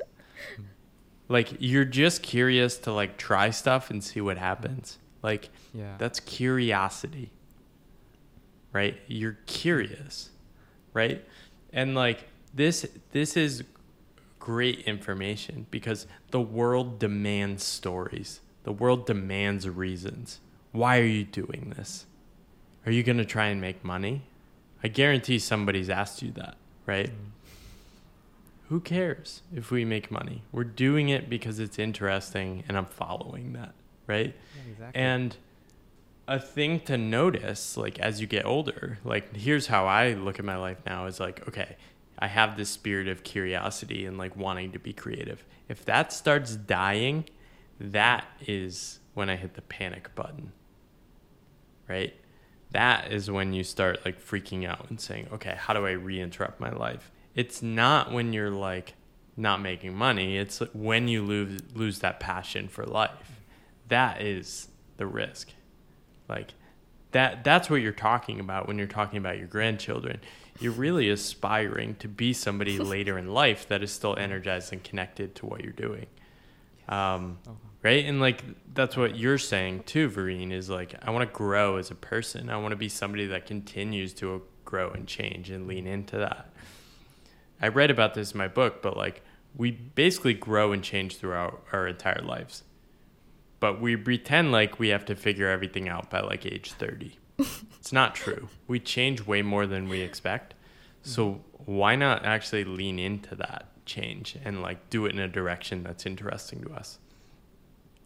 Like 1.28 1.54
you're 1.59 1.85
just 1.85 2.22
curious 2.22 2.76
to 2.78 2.92
like 2.92 3.16
try 3.16 3.50
stuff 3.50 3.90
and 3.90 4.02
see 4.02 4.20
what 4.20 4.38
happens. 4.38 4.98
Like 5.22 5.50
yeah 5.74 5.94
that's 5.98 6.20
curiosity. 6.20 7.32
Right? 8.72 8.98
You're 9.06 9.38
curious. 9.46 10.30
Right? 10.92 11.24
And 11.72 11.94
like 11.94 12.28
this 12.54 12.87
this 13.12 13.37
is 13.37 13.64
great 14.38 14.80
information 14.80 15.66
because 15.72 16.06
the 16.30 16.40
world 16.40 17.00
demands 17.00 17.64
stories. 17.64 18.40
The 18.62 18.72
world 18.72 19.06
demands 19.06 19.68
reasons. 19.68 20.40
Why 20.72 20.98
are 21.00 21.04
you 21.04 21.24
doing 21.24 21.74
this? 21.76 22.06
Are 22.85 22.92
you 22.92 23.02
going 23.02 23.18
to 23.18 23.24
try 23.24 23.46
and 23.46 23.61
make 23.61 23.85
money? 23.85 24.22
I 24.85 24.88
guarantee 24.88 25.40
somebody's 25.40 25.90
asked 25.90 26.22
you 26.22 26.30
that, 26.32 26.56
right? 26.85 27.09
Mm. 27.09 27.30
Who 28.68 28.81
cares 28.81 29.42
if 29.55 29.70
we 29.70 29.85
make 29.85 30.11
money? 30.11 30.42
We're 30.50 30.64
doing 30.64 31.09
it 31.09 31.31
because 31.31 31.61
it's 31.61 31.79
interesting 31.79 32.64
and 32.68 32.76
I'm 32.76 32.87
following 32.87 33.52
that, 33.52 33.74
right? 34.07 34.35
exactly. 34.70 35.00
And 35.00 35.37
a 36.29 36.40
thing 36.40 36.81
to 36.81 36.98
notice, 36.98 37.76
like 37.76 37.98
as 38.00 38.20
you 38.20 38.26
get 38.26 38.44
older, 38.44 38.98
like 39.05 39.37
here's 39.37 39.68
how 39.68 39.87
I 39.87 40.14
look 40.14 40.38
at 40.38 40.44
my 40.44 40.57
life 40.57 40.79
now 40.85 41.07
is 41.07 41.20
like, 41.20 41.46
okay, 41.48 41.76
I 42.18 42.26
have 42.26 42.57
this 42.57 42.70
spirit 42.70 43.09
of 43.09 43.22
curiosity 43.22 44.07
and 44.07 44.18
like 44.18 44.37
wanting 44.37 44.72
to 44.72 44.79
be 44.79 44.92
creative. 44.92 45.44
If 45.68 45.85
that 45.85 46.12
starts 46.12 46.57
dying, 46.57 47.26
that 47.79 48.26
is 48.46 49.00
when 49.14 49.31
I 49.31 49.37
hit 49.37 49.55
the 49.55 49.62
panic 49.62 50.14
button. 50.14 50.52
Right? 51.88 52.14
That 52.72 53.12
is 53.12 53.31
when 53.31 53.52
you 53.52 53.62
start 53.62 54.05
like 54.05 54.20
freaking 54.20 54.68
out 54.68 54.90
and 54.90 55.00
saying, 55.00 55.29
okay, 55.33 55.55
how 55.57 55.72
do 55.72 55.87
I 55.87 55.92
reinterrupt 55.92 56.59
my 56.59 56.70
life? 56.70 57.12
It's 57.37 57.62
not 57.62 58.12
when 58.12 58.33
you're 58.33 58.51
like 58.51 58.94
not 59.37 59.61
making 59.61 59.94
money. 59.94 60.38
It's 60.38 60.61
when 60.72 61.07
you 61.07 61.22
lose 61.22 61.61
lose 61.75 62.01
that 62.01 62.18
passion 62.18 62.66
for 62.66 62.85
life. 62.85 63.11
That 63.88 64.22
is 64.22 64.68
the 64.96 65.07
risk. 65.07 65.51
Like 66.29 66.55
that 67.12 67.44
that's 67.44 67.68
what 67.70 67.77
you're 67.77 67.92
talking 67.92 68.40
about 68.40 68.66
when 68.66 68.79
you're 68.79 68.87
talking 68.87 69.18
about 69.18 69.38
your 69.38 69.46
grandchildren. 69.46 70.20
You're 70.59 70.72
really 70.72 71.11
aspiring 71.11 71.96
to 71.96 72.09
be 72.09 72.33
somebody 72.33 72.79
later 72.94 73.18
in 73.18 73.33
life 73.33 73.68
that 73.68 73.83
is 73.83 73.92
still 73.92 74.16
energized 74.16 74.72
and 74.72 74.83
connected 74.83 75.35
to 75.37 75.46
what 75.46 75.62
you're 75.62 75.72
doing. 75.72 76.07
Um, 76.88 77.38
right? 77.83 78.05
And 78.07 78.18
like 78.18 78.42
that's 78.72 78.96
what 78.96 79.16
you're 79.16 79.38
saying 79.38 79.83
too, 79.83 80.09
Vereen, 80.09 80.53
is 80.53 80.70
like 80.70 80.94
I 81.03 81.11
want 81.11 81.29
to 81.29 81.37
grow 81.37 81.77
as 81.77 81.90
a 81.90 81.94
person. 81.94 82.49
I 82.49 82.57
want 82.57 82.72
to 82.72 82.77
be 82.77 82.88
somebody 82.88 83.27
that 83.27 83.44
continues 83.44 84.14
to 84.14 84.42
grow 84.64 84.90
and 84.90 85.07
change 85.07 85.51
and 85.51 85.66
lean 85.66 85.87
into 85.87 86.16
that. 86.16 86.51
I 87.61 87.69
read 87.69 87.90
about 87.90 88.14
this 88.14 88.33
in 88.33 88.38
my 88.38 88.49
book, 88.49 88.83
but 88.83 88.97
like 88.97 89.23
we 89.57 89.71
basically 89.71 90.35
grow 90.35 90.73
and 90.73 90.83
change 90.83 91.16
throughout 91.16 91.64
our 91.73 91.88
entire 91.88 92.23
lives. 92.23 92.62
But 93.59 93.81
we 93.81 93.97
pretend 93.97 94.53
like 94.53 94.79
we 94.79 94.88
have 94.88 95.05
to 95.07 95.16
figure 95.16 95.49
everything 95.49 95.88
out 95.88 96.11
by 96.11 96.21
like 96.21 96.45
age 96.45 96.73
30. 96.73 97.19
it's 97.38 97.92
not 97.92 98.14
true. 98.14 98.49
We 98.66 98.81
change 98.81 99.27
way 99.27 99.42
more 99.42 99.66
than 99.66 99.88
we 99.88 100.01
expect. 100.01 100.55
So 101.03 101.40
why 101.64 101.95
not 101.95 102.25
actually 102.25 102.64
lean 102.64 102.99
into 102.99 103.37
that 103.37 103.69
change 103.87 104.37
and 104.45 104.61
like 104.61 104.90
do 104.90 105.07
it 105.07 105.12
in 105.12 105.21
a 105.21 105.29
direction 105.29 105.85
that's 105.85 106.05
interesting 106.05 106.62
to 106.62 106.73
us? 106.73 106.99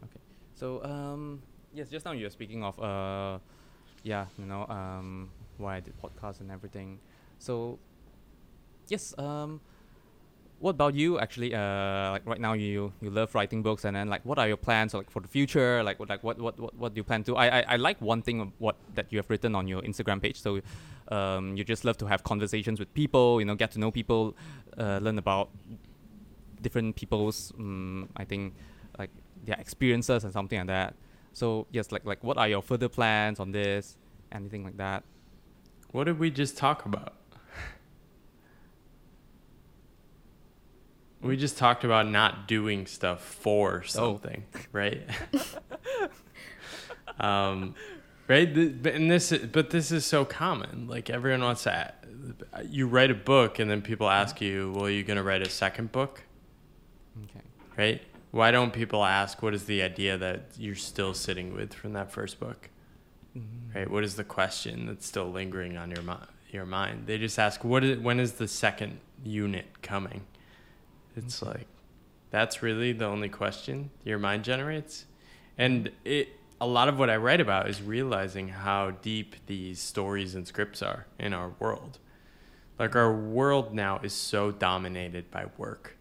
Okay. 0.04 0.20
So 0.54 0.84
um, 0.84 1.42
yes, 1.72 1.88
just 1.88 2.04
now 2.04 2.12
you 2.12 2.24
were 2.24 2.30
speaking 2.30 2.62
of 2.62 2.78
uh, 2.78 3.38
yeah, 4.02 4.26
you 4.38 4.44
know 4.44 4.66
um, 4.68 5.30
why 5.56 5.76
I 5.76 5.80
did 5.80 5.94
podcasts 6.00 6.40
and 6.40 6.50
everything. 6.50 6.98
So 7.38 7.78
yes, 8.90 9.14
um, 9.18 9.60
what 10.58 10.70
about 10.70 10.94
you? 10.94 11.18
Actually, 11.18 11.54
uh, 11.54 12.10
like 12.10 12.26
right 12.26 12.40
now 12.40 12.52
you 12.52 12.92
you 13.00 13.10
love 13.10 13.34
writing 13.34 13.62
books, 13.62 13.84
and 13.84 13.96
then 13.96 14.08
like 14.08 14.24
what 14.24 14.38
are 14.38 14.46
your 14.46 14.58
plans 14.58 14.92
like 14.92 15.10
for 15.10 15.20
the 15.20 15.28
future? 15.28 15.82
Like 15.82 15.98
what 15.98 16.08
like 16.08 16.22
what 16.22 16.38
what 16.38 16.58
what, 16.58 16.74
what 16.74 16.94
do 16.94 16.98
you 16.98 17.04
plan 17.04 17.24
to? 17.24 17.36
I, 17.36 17.60
I 17.60 17.64
I 17.68 17.76
like 17.76 18.00
one 18.00 18.20
thing 18.22 18.52
what 18.58 18.76
that 18.94 19.06
you 19.10 19.18
have 19.18 19.30
written 19.30 19.54
on 19.54 19.68
your 19.68 19.82
Instagram 19.82 20.20
page. 20.20 20.40
So. 20.40 20.60
Um, 21.12 21.56
you 21.56 21.64
just 21.64 21.84
love 21.84 21.98
to 21.98 22.06
have 22.06 22.22
conversations 22.22 22.78
with 22.78 22.94
people, 22.94 23.40
you 23.40 23.44
know, 23.44 23.56
get 23.56 23.72
to 23.72 23.80
know 23.80 23.90
people, 23.90 24.36
uh, 24.78 25.00
learn 25.02 25.18
about 25.18 25.50
different 26.62 26.94
people's, 26.94 27.52
um, 27.58 28.08
I 28.16 28.24
think, 28.24 28.54
like 28.96 29.10
their 29.44 29.56
experiences 29.58 30.22
and 30.22 30.32
something 30.32 30.56
like 30.58 30.68
that. 30.68 30.94
So 31.32 31.66
yes, 31.72 31.90
like 31.90 32.04
like 32.04 32.22
what 32.22 32.38
are 32.38 32.48
your 32.48 32.62
further 32.62 32.88
plans 32.88 33.40
on 33.40 33.50
this? 33.50 33.96
Anything 34.30 34.62
like 34.62 34.76
that? 34.76 35.02
What 35.90 36.04
did 36.04 36.20
we 36.20 36.30
just 36.30 36.56
talk 36.56 36.86
about? 36.86 37.14
We 41.22 41.36
just 41.36 41.58
talked 41.58 41.84
about 41.84 42.08
not 42.08 42.48
doing 42.48 42.86
stuff 42.86 43.22
for 43.22 43.82
something, 43.84 44.44
right? 44.72 45.02
um, 47.20 47.74
right. 48.28 48.82
But 48.82 48.94
and 48.94 49.10
this, 49.10 49.32
is- 49.32 49.46
but 49.46 49.70
this 49.70 49.90
is 49.92 50.06
so 50.06 50.24
common. 50.24 50.86
Like 50.88 51.10
everyone 51.10 51.42
wants 51.42 51.64
to. 51.64 51.92
You 52.68 52.86
write 52.86 53.10
a 53.10 53.14
book, 53.14 53.58
and 53.58 53.70
then 53.70 53.82
people 53.82 54.08
ask 54.08 54.40
you, 54.40 54.72
"Well, 54.74 54.86
are 54.86 54.90
you 54.90 55.02
going 55.02 55.16
to 55.16 55.22
write 55.22 55.42
a 55.42 55.50
second 55.50 55.92
book?" 55.92 56.22
Okay. 57.24 57.40
Right? 57.76 58.02
Why 58.30 58.50
don't 58.50 58.72
people 58.72 59.04
ask, 59.04 59.42
"What 59.42 59.54
is 59.54 59.64
the 59.64 59.82
idea 59.82 60.16
that 60.18 60.50
you're 60.58 60.74
still 60.74 61.14
sitting 61.14 61.54
with 61.54 61.74
from 61.74 61.92
that 61.94 62.10
first 62.12 62.40
book?" 62.40 62.68
right? 63.74 63.88
What 63.88 64.02
is 64.04 64.16
the 64.16 64.24
question 64.24 64.86
that's 64.86 65.06
still 65.06 65.30
lingering 65.30 65.76
on 65.76 65.90
your 65.90 66.02
mi- 66.02 66.14
your 66.50 66.66
mind? 66.66 67.06
They 67.06 67.16
just 67.18 67.38
ask, 67.38 67.62
"What 67.64 67.84
is? 67.84 67.98
When 67.98 68.18
is 68.20 68.32
the 68.32 68.48
second 68.48 69.00
unit 69.22 69.82
coming?" 69.82 70.22
It's 71.16 71.42
like 71.42 71.66
that's 72.30 72.62
really 72.62 72.92
the 72.92 73.06
only 73.06 73.28
question 73.28 73.90
your 74.04 74.18
mind 74.18 74.44
generates, 74.44 75.06
and 75.58 75.90
it. 76.04 76.28
A 76.62 76.66
lot 76.66 76.88
of 76.88 76.98
what 76.98 77.08
I 77.08 77.16
write 77.16 77.40
about 77.40 77.70
is 77.70 77.80
realizing 77.80 78.48
how 78.48 78.90
deep 78.90 79.34
these 79.46 79.80
stories 79.80 80.34
and 80.34 80.46
scripts 80.46 80.82
are 80.82 81.06
in 81.18 81.32
our 81.32 81.52
world. 81.58 81.98
Like 82.78 82.94
our 82.94 83.10
world 83.10 83.74
now 83.74 83.98
is 84.02 84.12
so 84.12 84.50
dominated 84.50 85.30
by 85.30 85.46
work 85.56 85.96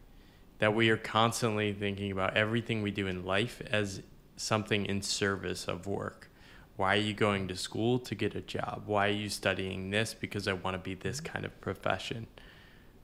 that 0.59 0.75
we 0.75 0.89
are 0.89 0.97
constantly 0.97 1.73
thinking 1.73 2.11
about 2.11 2.35
everything 2.37 2.81
we 2.81 2.91
do 2.91 3.07
in 3.07 3.25
life 3.25 3.61
as 3.71 4.01
something 4.35 4.85
in 4.85 5.01
service 5.01 5.67
of 5.67 5.87
work. 5.87 6.29
Why 6.75 6.95
are 6.95 6.99
you 6.99 7.13
going 7.13 7.47
to 7.49 7.55
school 7.55 7.99
to 7.99 8.15
get 8.15 8.35
a 8.35 8.41
job? 8.41 8.83
Why 8.85 9.07
are 9.07 9.11
you 9.11 9.29
studying 9.29 9.89
this? 9.89 10.13
Because 10.13 10.47
I 10.47 10.53
want 10.53 10.75
to 10.75 10.77
be 10.77 10.93
this 10.93 11.19
mm-hmm. 11.19 11.33
kind 11.33 11.45
of 11.45 11.59
profession, 11.61 12.27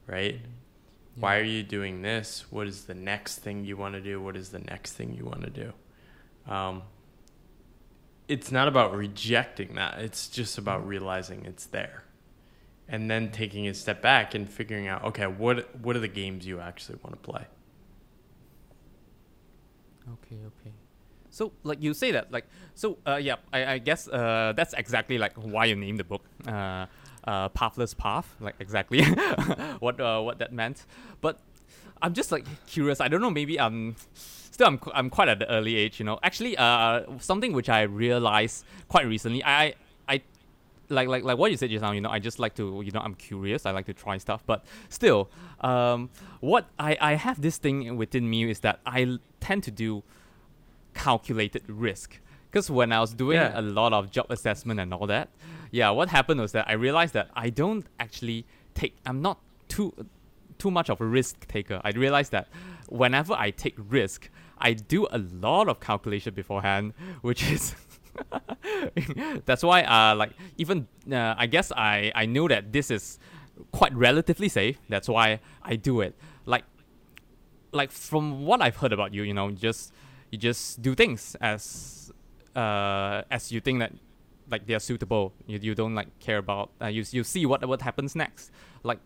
right? 0.08 0.36
Mm-hmm. 0.36 0.65
Why 1.18 1.38
are 1.38 1.44
you 1.44 1.64
doing 1.64 2.02
this? 2.02 2.46
What 2.50 2.68
is 2.68 2.86
the 2.86 2.94
next 2.94 3.40
thing 3.40 3.64
you 3.64 3.78
want 3.78 3.96
to 3.96 4.02
do? 4.02 4.22
What 4.22 4.36
is 4.36 4.50
the 4.50 4.60
next 4.60 4.94
thing 4.94 5.14
you 5.14 5.26
want 5.26 5.42
to 5.44 5.50
do? 5.50 5.74
Um, 6.52 6.84
it's 8.28 8.52
not 8.52 8.68
about 8.68 8.94
rejecting 8.94 9.76
that. 9.76 10.00
It's 10.00 10.28
just 10.28 10.58
about 10.58 10.86
realizing 10.86 11.46
it's 11.46 11.66
there, 11.66 12.04
and 12.88 13.10
then 13.10 13.32
taking 13.32 13.68
a 13.68 13.74
step 13.74 14.02
back 14.02 14.36
and 14.36 14.50
figuring 14.50 14.88
out, 14.88 15.04
okay, 15.06 15.28
what 15.28 15.80
what 15.80 15.96
are 15.96 16.00
the 16.00 16.08
games 16.08 16.46
you 16.46 16.60
actually 16.60 17.00
want 17.04 17.16
to 17.16 17.32
play? 17.32 17.46
Okay, 20.14 20.38
okay. 20.46 20.74
So, 21.30 21.52
like 21.64 21.82
you 21.82 21.94
say 21.94 22.12
that, 22.12 22.32
like, 22.32 22.46
so, 22.76 22.98
uh, 23.06 23.18
yeah, 23.18 23.36
I, 23.52 23.74
I 23.74 23.78
guess 23.80 24.08
uh, 24.08 24.54
that's 24.56 24.74
exactly 24.74 25.18
like 25.18 25.34
why 25.34 25.66
you 25.66 25.76
named 25.76 26.00
the 26.00 26.06
book, 26.06 26.24
uh, 26.48 26.86
uh, 27.26 27.50
Pathless 27.50 27.94
Path, 27.96 28.36
like 28.40 28.56
exactly 28.60 29.04
what 29.80 30.00
uh, 30.00 30.22
what 30.22 30.40
that 30.40 30.54
meant. 30.54 30.86
But 31.22 31.40
I'm 32.02 32.14
just 32.14 32.32
like 32.32 32.46
curious. 32.68 33.02
I 33.02 33.08
don't 33.08 33.22
know. 33.22 33.32
Maybe 33.32 33.60
I'm 33.60 33.96
still 34.14 34.68
I'm 34.68 34.80
I'm 34.94 35.10
quite 35.10 35.28
at 35.30 35.40
the 35.40 35.50
early 35.50 35.76
age, 35.76 36.00
you 36.00 36.06
know. 36.06 36.20
Actually, 36.24 36.58
uh, 36.58 37.02
something 37.20 37.54
which 37.54 37.70
I 37.70 37.82
realized 37.84 38.66
quite 38.88 39.08
recently. 39.08 39.44
I 39.44 39.74
I 40.08 40.22
like 40.90 41.08
like 41.08 41.24
like 41.24 41.38
what 41.38 41.50
you 41.52 41.58
said 41.58 41.72
just 41.72 41.82
now 41.82 41.92
you 41.92 42.00
know 42.00 42.12
i 42.12 42.20
just 42.20 42.38
like 42.38 42.54
to 42.54 42.84
you 42.86 42.92
know 42.92 43.00
i'm 43.00 43.16
curious 43.16 43.66
i 43.66 43.72
like 43.72 43.88
to 43.88 43.94
try 43.94 44.20
stuff 44.20 44.44
but 44.46 44.64
still 44.88 45.32
um 45.62 46.12
what 46.42 46.68
i 46.78 46.96
i 47.02 47.14
have 47.16 47.42
this 47.42 47.58
thing 47.58 47.98
within 47.98 48.30
me 48.30 48.48
is 48.48 48.60
that 48.60 48.80
I 48.86 49.18
tend 49.40 49.64
to 49.64 49.72
do 49.72 50.04
calculated 50.94 51.64
risk 51.68 52.20
because 52.52 52.70
when 52.70 52.92
i 52.92 53.00
was 53.00 53.14
doing 53.14 53.38
Yeah. 53.38 53.60
a 53.60 53.62
lot 53.62 53.94
of 53.94 54.12
job 54.12 54.28
assessment 54.30 54.80
and 54.80 54.94
all 54.94 55.08
that 55.08 55.30
yeah 55.76 55.90
what 55.90 56.08
happened 56.08 56.40
was 56.40 56.54
that 56.54 56.66
i 56.70 56.74
realized 56.74 57.14
that 57.14 57.30
i 57.36 57.50
don't 57.50 57.86
actually 58.00 58.46
take 58.74 58.96
i'm 59.06 59.22
not 59.22 59.40
too 59.68 59.94
too 60.58 60.72
much 60.72 60.90
of 60.90 61.02
a 61.02 61.06
risk 61.06 61.46
taker. 61.48 61.82
I 61.84 61.90
realized 61.90 62.32
that 62.32 62.48
whenever 62.88 63.34
i 63.34 63.52
take 63.52 63.76
risk 63.78 64.30
i 64.58 64.72
do 64.72 65.06
a 65.12 65.18
lot 65.18 65.68
of 65.68 65.82
calculation 65.82 66.34
beforehand 66.34 66.94
which 67.22 67.52
is 67.52 67.76
that's 69.46 69.64
why 69.64 69.84
uh 69.84 70.16
like 70.16 70.32
even 70.58 70.88
uh, 71.12 71.36
i 71.38 71.46
guess 71.46 71.74
i 71.74 72.10
i 72.16 72.26
know 72.26 72.48
that 72.48 72.72
this 72.72 72.90
is 72.90 73.20
quite 73.72 73.94
relatively 73.94 74.50
safe. 74.50 74.78
That's 74.90 75.10
why 75.10 75.40
i 75.64 75.76
do 75.76 76.02
it. 76.02 76.16
Like 76.46 76.64
like 77.72 77.92
from 77.92 78.46
what 78.46 78.62
i've 78.62 78.78
heard 78.78 78.94
about 78.94 79.14
you 79.14 79.24
you 79.24 79.34
know 79.34 79.52
just 79.52 79.94
you 80.32 80.38
just 80.38 80.82
do 80.82 80.96
things 80.96 81.36
as 81.42 82.12
uh 82.56 83.24
as 83.30 83.52
you 83.52 83.60
think 83.60 83.80
that 83.80 83.92
like 84.50 84.66
they're 84.68 84.80
suitable 84.80 85.34
you, 85.48 85.60
you 85.62 85.76
don't 85.76 85.96
like 85.96 86.08
care 86.20 86.38
about 86.38 86.70
uh, 86.82 86.88
you, 86.88 87.04
you 87.12 87.24
see 87.24 87.46
what 87.46 87.66
what 87.68 87.82
happens 87.82 88.16
next 88.16 88.52
like 88.84 89.00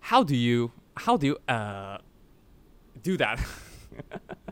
how 0.00 0.22
do 0.22 0.36
you 0.36 0.72
how 0.96 1.16
do 1.16 1.26
you 1.26 1.38
uh 1.48 1.98
do 3.02 3.16
that 3.16 3.40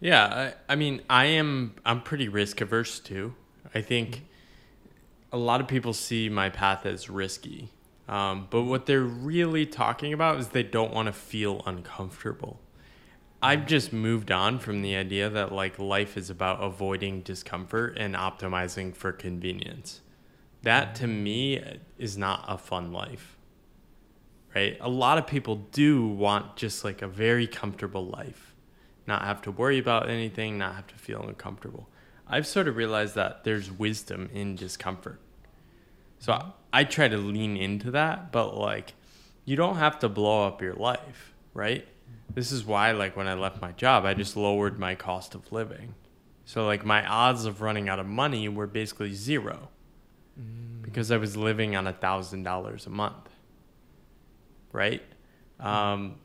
Yeah, 0.00 0.52
I, 0.68 0.72
I 0.72 0.76
mean, 0.76 1.02
I 1.10 1.26
am. 1.26 1.74
I'm 1.84 2.02
pretty 2.02 2.28
risk 2.28 2.60
averse 2.60 3.00
too. 3.00 3.34
I 3.74 3.80
think 3.80 4.26
a 5.32 5.36
lot 5.36 5.60
of 5.60 5.68
people 5.68 5.92
see 5.92 6.28
my 6.28 6.48
path 6.48 6.86
as 6.86 7.10
risky, 7.10 7.70
um, 8.08 8.46
but 8.48 8.62
what 8.62 8.86
they're 8.86 9.00
really 9.02 9.66
talking 9.66 10.12
about 10.12 10.38
is 10.38 10.48
they 10.48 10.62
don't 10.62 10.92
want 10.94 11.06
to 11.06 11.12
feel 11.12 11.62
uncomfortable. 11.66 12.60
I've 13.40 13.66
just 13.66 13.92
moved 13.92 14.32
on 14.32 14.58
from 14.58 14.82
the 14.82 14.96
idea 14.96 15.30
that 15.30 15.52
like 15.52 15.78
life 15.78 16.16
is 16.16 16.28
about 16.30 16.62
avoiding 16.62 17.22
discomfort 17.22 17.96
and 17.96 18.14
optimizing 18.14 18.94
for 18.94 19.12
convenience. 19.12 20.00
That 20.62 20.94
to 20.96 21.06
me 21.06 21.62
is 21.98 22.18
not 22.18 22.44
a 22.48 22.58
fun 22.58 22.92
life. 22.92 23.36
Right? 24.54 24.76
A 24.80 24.88
lot 24.88 25.18
of 25.18 25.26
people 25.26 25.56
do 25.72 26.06
want 26.06 26.56
just 26.56 26.84
like 26.84 27.00
a 27.00 27.06
very 27.06 27.46
comfortable 27.46 28.06
life 28.06 28.48
not 29.08 29.22
have 29.22 29.40
to 29.42 29.50
worry 29.50 29.78
about 29.78 30.08
anything, 30.08 30.58
not 30.58 30.74
have 30.76 30.86
to 30.88 30.94
feel 30.94 31.22
uncomfortable. 31.22 31.88
I've 32.28 32.46
sort 32.46 32.68
of 32.68 32.76
realized 32.76 33.14
that 33.14 33.42
there's 33.42 33.70
wisdom 33.72 34.28
in 34.34 34.54
discomfort. 34.54 35.18
So 36.18 36.34
I, 36.34 36.52
I 36.72 36.84
try 36.84 37.08
to 37.08 37.16
lean 37.16 37.56
into 37.56 37.90
that, 37.92 38.30
but 38.30 38.56
like 38.56 38.92
you 39.46 39.56
don't 39.56 39.76
have 39.76 39.98
to 40.00 40.08
blow 40.10 40.46
up 40.46 40.60
your 40.60 40.74
life, 40.74 41.32
right? 41.54 41.88
This 42.34 42.52
is 42.52 42.64
why 42.64 42.92
like 42.92 43.16
when 43.16 43.26
I 43.26 43.34
left 43.34 43.60
my 43.60 43.72
job, 43.72 44.04
I 44.04 44.14
just 44.14 44.36
lowered 44.36 44.78
my 44.78 44.94
cost 44.94 45.34
of 45.34 45.50
living. 45.52 45.94
So 46.44 46.66
like 46.66 46.84
my 46.84 47.06
odds 47.06 47.44
of 47.44 47.60
running 47.60 47.88
out 47.88 47.98
of 47.98 48.06
money 48.06 48.48
were 48.48 48.66
basically 48.66 49.12
zero 49.12 49.68
because 50.82 51.10
I 51.10 51.16
was 51.16 51.36
living 51.36 51.76
on 51.76 51.86
a 51.86 51.92
thousand 51.92 52.44
dollars 52.44 52.86
a 52.86 52.90
month, 52.90 53.28
right? 54.72 55.02
Um, 55.60 56.16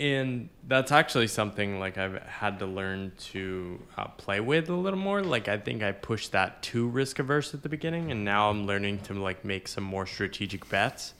and 0.00 0.48
that's 0.66 0.90
actually 0.92 1.26
something 1.26 1.78
like 1.78 1.98
I've 1.98 2.22
had 2.22 2.58
to 2.60 2.66
learn 2.66 3.12
to 3.32 3.80
uh, 3.98 4.06
play 4.08 4.40
with 4.40 4.70
a 4.70 4.74
little 4.74 4.98
more. 4.98 5.22
Like 5.22 5.46
I 5.46 5.58
think 5.58 5.82
I 5.82 5.92
pushed 5.92 6.32
that 6.32 6.62
too 6.62 6.88
risk 6.88 7.18
averse 7.18 7.52
at 7.52 7.62
the 7.62 7.68
beginning, 7.68 8.10
and 8.10 8.24
now 8.24 8.48
I'm 8.48 8.66
learning 8.66 9.00
to 9.00 9.14
like 9.14 9.44
make 9.44 9.68
some 9.68 9.84
more 9.84 10.06
strategic 10.06 10.68
bets 10.70 11.12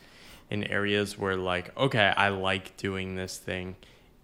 in 0.49 0.65
areas 0.65 1.19
where 1.19 1.37
like 1.37 1.77
okay, 1.77 2.13
I 2.17 2.31
like 2.31 2.77
doing 2.79 3.17
this 3.17 3.37
thing, 3.37 3.77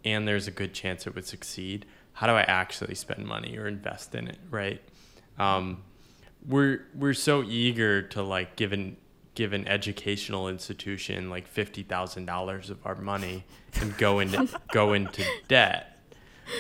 and 0.07 0.27
there's 0.27 0.47
a 0.47 0.53
good 0.53 0.73
chance 0.73 1.07
it 1.07 1.15
would 1.15 1.27
succeed. 1.27 1.85
How 2.15 2.27
do 2.29 2.33
I 2.33 2.43
actually 2.43 2.95
spend 2.95 3.27
money 3.27 3.59
or 3.59 3.67
invest 3.67 4.15
in 4.15 4.29
it? 4.29 4.39
Right. 4.51 4.81
Um, 5.39 5.83
we're 6.47 6.87
we're 6.95 7.13
so 7.13 7.43
eager 7.43 8.01
to 8.03 8.23
like 8.23 8.57
give 8.57 8.73
an 8.73 8.97
give 9.35 9.53
an 9.53 9.67
educational 9.67 10.49
institution 10.49 11.29
like 11.29 11.47
fifty 11.47 11.83
thousand 11.83 12.25
dollars 12.25 12.71
of 12.71 12.79
our 12.87 12.95
money 12.95 13.45
and 13.81 13.99
go 13.99 14.21
into 14.21 14.49
go 14.73 14.93
into 14.93 15.25
debt, 15.49 15.99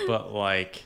but 0.06 0.32
like 0.32 0.84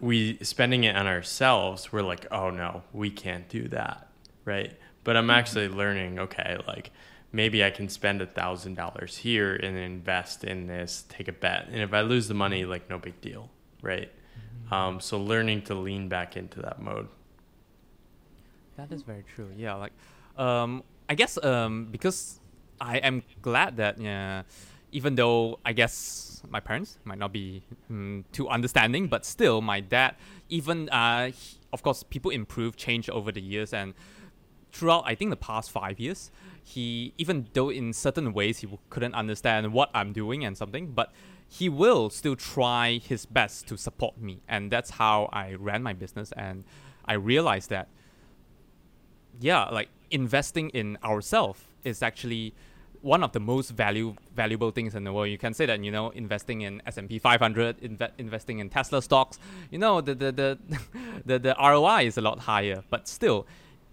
we 0.00 0.38
spending 0.42 0.84
it 0.84 0.94
on 0.94 1.08
ourselves, 1.08 1.92
we're 1.92 2.02
like, 2.02 2.26
oh 2.30 2.50
no, 2.50 2.84
we 2.92 3.10
can't 3.10 3.48
do 3.48 3.66
that, 3.68 4.08
right? 4.44 4.72
But 5.02 5.16
I'm 5.16 5.30
actually 5.30 5.68
learning, 5.68 6.20
okay, 6.20 6.58
like 6.68 6.92
maybe 7.32 7.64
I 7.64 7.70
can 7.70 7.88
spend 7.88 8.22
a 8.22 8.26
thousand 8.26 8.74
dollars 8.74 9.16
here 9.18 9.54
and 9.54 9.76
invest 9.76 10.44
in 10.44 10.66
this, 10.66 11.04
take 11.08 11.28
a 11.28 11.32
bet, 11.32 11.68
and 11.70 11.80
if 11.80 11.92
I 11.92 12.00
lose 12.00 12.28
the 12.28 12.34
money, 12.34 12.64
like 12.64 12.88
no 12.88 12.98
big 12.98 13.20
deal, 13.20 13.50
right? 13.82 14.10
Um, 14.70 15.00
so 15.00 15.18
learning 15.18 15.62
to 15.62 15.74
lean 15.74 16.08
back 16.08 16.36
into 16.36 16.60
that 16.60 16.80
mode. 16.80 17.08
That 18.76 18.92
is 18.92 19.02
very 19.02 19.24
true. 19.34 19.50
Yeah, 19.56 19.74
like 19.74 19.92
um, 20.36 20.82
I 21.08 21.14
guess 21.14 21.42
um, 21.42 21.88
because 21.90 22.40
I 22.80 22.98
am 22.98 23.22
glad 23.42 23.76
that 23.78 24.00
yeah, 24.00 24.42
even 24.92 25.14
though 25.14 25.58
I 25.64 25.72
guess 25.72 26.42
my 26.48 26.60
parents 26.60 26.98
might 27.04 27.18
not 27.18 27.32
be 27.32 27.62
mm, 27.90 28.24
too 28.32 28.48
understanding, 28.48 29.08
but 29.08 29.24
still 29.24 29.60
my 29.60 29.80
dad, 29.80 30.16
even 30.48 30.88
uh, 30.90 31.30
he, 31.30 31.58
of 31.72 31.82
course 31.82 32.02
people 32.02 32.30
improve, 32.30 32.76
change 32.76 33.08
over 33.10 33.32
the 33.32 33.40
years, 33.40 33.72
and 33.72 33.94
throughout 34.72 35.02
I 35.06 35.14
think 35.14 35.30
the 35.30 35.36
past 35.36 35.70
five 35.70 35.98
years, 35.98 36.30
he 36.68 37.14
even 37.16 37.46
though 37.54 37.70
in 37.70 37.92
certain 37.92 38.32
ways 38.32 38.58
he 38.58 38.68
couldn't 38.90 39.14
understand 39.14 39.72
what 39.72 39.90
I'm 39.94 40.12
doing 40.12 40.44
and 40.44 40.56
something, 40.56 40.92
but 40.92 41.12
he 41.48 41.68
will 41.68 42.10
still 42.10 42.36
try 42.36 42.98
his 42.98 43.24
best 43.24 43.66
to 43.68 43.76
support 43.78 44.20
me, 44.20 44.40
and 44.48 44.70
that's 44.70 44.90
how 44.90 45.30
I 45.32 45.54
ran 45.54 45.82
my 45.82 45.94
business, 45.94 46.32
and 46.32 46.64
I 47.06 47.14
realized 47.14 47.70
that 47.70 47.88
yeah, 49.40 49.64
like 49.66 49.88
investing 50.10 50.70
in 50.70 50.98
ourselves 51.02 51.60
is 51.84 52.02
actually 52.02 52.54
one 53.00 53.22
of 53.22 53.30
the 53.32 53.40
most 53.40 53.70
value 53.70 54.14
valuable 54.34 54.70
things 54.70 54.94
in 54.94 55.04
the 55.04 55.12
world. 55.12 55.28
You 55.28 55.38
can 55.38 55.54
say 55.54 55.66
that 55.66 55.82
you 55.82 55.90
know 55.90 56.10
investing 56.10 56.62
in 56.62 56.82
S 56.86 56.98
and 56.98 57.08
P 57.08 57.18
500, 57.18 57.80
inve- 57.80 58.10
investing 58.18 58.58
in 58.58 58.68
Tesla 58.68 59.00
stocks, 59.00 59.38
you 59.70 59.78
know 59.78 60.00
the 60.00 60.14
the 60.14 60.32
the, 60.32 60.58
the 61.24 61.38
the 61.38 61.56
ROI 61.58 62.06
is 62.06 62.18
a 62.18 62.20
lot 62.20 62.40
higher. 62.40 62.82
But 62.90 63.08
still, 63.08 63.46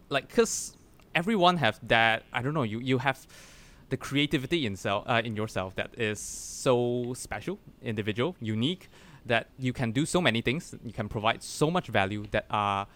like 0.09 0.27
because 0.27 0.75
everyone 1.15 1.57
have 1.57 1.79
that 1.87 2.23
I 2.31 2.41
don't 2.41 2.53
know 2.53 2.63
you 2.63 2.79
you 2.79 2.99
have 2.99 3.25
the 3.89 3.97
creativity 3.97 4.65
in 4.65 4.75
self 4.75 5.03
uh, 5.07 5.21
in 5.23 5.35
yourself 5.35 5.75
that 5.75 5.91
is 5.97 6.19
so 6.19 7.13
special, 7.15 7.59
individual, 7.81 8.35
unique 8.39 8.89
that 9.25 9.47
you 9.57 9.73
can 9.73 9.91
do 9.91 10.05
so 10.05 10.21
many 10.21 10.41
things. 10.41 10.75
You 10.83 10.93
can 10.93 11.07
provide 11.09 11.41
so 11.41 11.71
much 11.71 11.87
value 11.87 12.25
that 12.31 12.45
are 12.49 12.87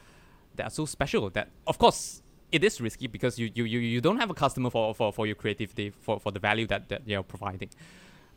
that 0.56 0.68
are 0.68 0.70
so 0.70 0.86
special 0.86 1.30
that 1.32 1.50
of 1.66 1.78
course 1.78 2.22
it 2.52 2.64
is 2.64 2.82
risky 2.82 3.08
because 3.08 3.38
you, 3.38 3.52
you, 3.54 3.64
you, 3.64 3.80
you 3.80 4.02
don't 4.02 4.18
have 4.18 4.32
a 4.32 4.34
customer 4.34 4.72
for, 4.72 4.94
for, 4.96 5.14
for 5.14 5.28
your 5.28 5.36
creativity 5.36 5.92
for, 5.92 6.20
for 6.20 6.32
the 6.32 6.40
value 6.40 6.66
that, 6.66 6.90
that 6.90 7.04
you're 7.06 7.22
providing 7.22 7.70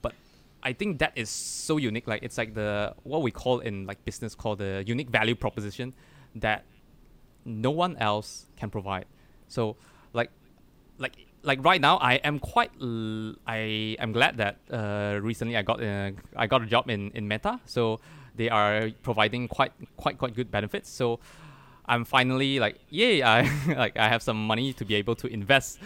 but 0.02 0.14
i 0.62 0.72
think 0.72 0.98
that 0.98 1.12
is 1.16 1.30
so 1.30 1.78
unique 1.78 2.06
like 2.06 2.22
it's 2.22 2.36
like 2.36 2.52
the 2.52 2.94
what 3.04 3.22
we 3.22 3.30
call 3.30 3.60
in 3.60 3.86
like 3.86 4.04
business 4.04 4.34
called 4.34 4.58
the 4.58 4.84
unique 4.86 5.08
value 5.08 5.34
proposition 5.34 5.94
that 6.34 6.64
no 7.46 7.70
one 7.70 7.96
else 7.96 8.46
can 8.56 8.68
provide 8.68 9.06
so 9.52 9.76
like 10.18 10.30
like 10.98 11.14
like 11.42 11.60
right 11.70 11.80
now 11.88 11.94
i 11.98 12.14
am 12.28 12.38
quite 12.38 12.70
l- 12.80 13.34
i 13.46 13.58
am 14.04 14.10
glad 14.12 14.36
that 14.42 14.54
uh, 14.78 15.18
recently 15.28 15.56
i 15.56 15.62
got 15.70 15.78
uh, 15.82 16.10
i 16.36 16.46
got 16.46 16.60
a 16.62 16.66
job 16.74 16.88
in 16.94 17.10
in 17.18 17.26
meta 17.32 17.60
so 17.66 17.98
they 18.40 18.48
are 18.48 18.90
providing 19.02 19.42
quite 19.56 19.72
quite 20.02 20.16
quite 20.18 20.34
good 20.34 20.50
benefits 20.50 20.88
so 21.00 21.18
I'm 21.84 22.04
finally 22.04 22.60
like, 22.60 22.76
yay! 22.90 23.24
I 23.24 23.42
like 23.82 23.96
I 23.98 24.06
have 24.08 24.22
some 24.22 24.38
money 24.46 24.72
to 24.74 24.84
be 24.84 24.94
able 24.94 25.16
to 25.16 25.26
invest 25.26 25.80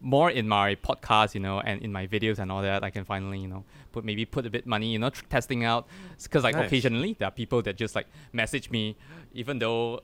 more 0.00 0.30
in 0.30 0.46
my 0.46 0.76
podcast, 0.76 1.34
you 1.34 1.40
know, 1.40 1.58
and 1.60 1.82
in 1.82 1.90
my 1.92 2.06
videos 2.06 2.38
and 2.38 2.50
all 2.52 2.62
that. 2.62 2.84
I 2.84 2.90
can 2.90 3.04
finally, 3.04 3.40
you 3.40 3.48
know, 3.48 3.64
put 3.90 4.04
maybe 4.04 4.24
put 4.24 4.46
a 4.46 4.50
bit 4.50 4.66
money, 4.68 4.92
you 4.94 5.00
know, 5.00 5.10
tr- 5.10 5.24
testing 5.28 5.64
out. 5.64 5.88
Because 6.22 6.44
like 6.44 6.54
Nice. 6.54 6.66
occasionally 6.68 7.16
there 7.18 7.26
are 7.26 7.32
people 7.32 7.60
that 7.62 7.74
just 7.76 7.96
like 7.96 8.06
message 8.32 8.70
me, 8.70 8.96
even 9.34 9.58
though 9.58 10.00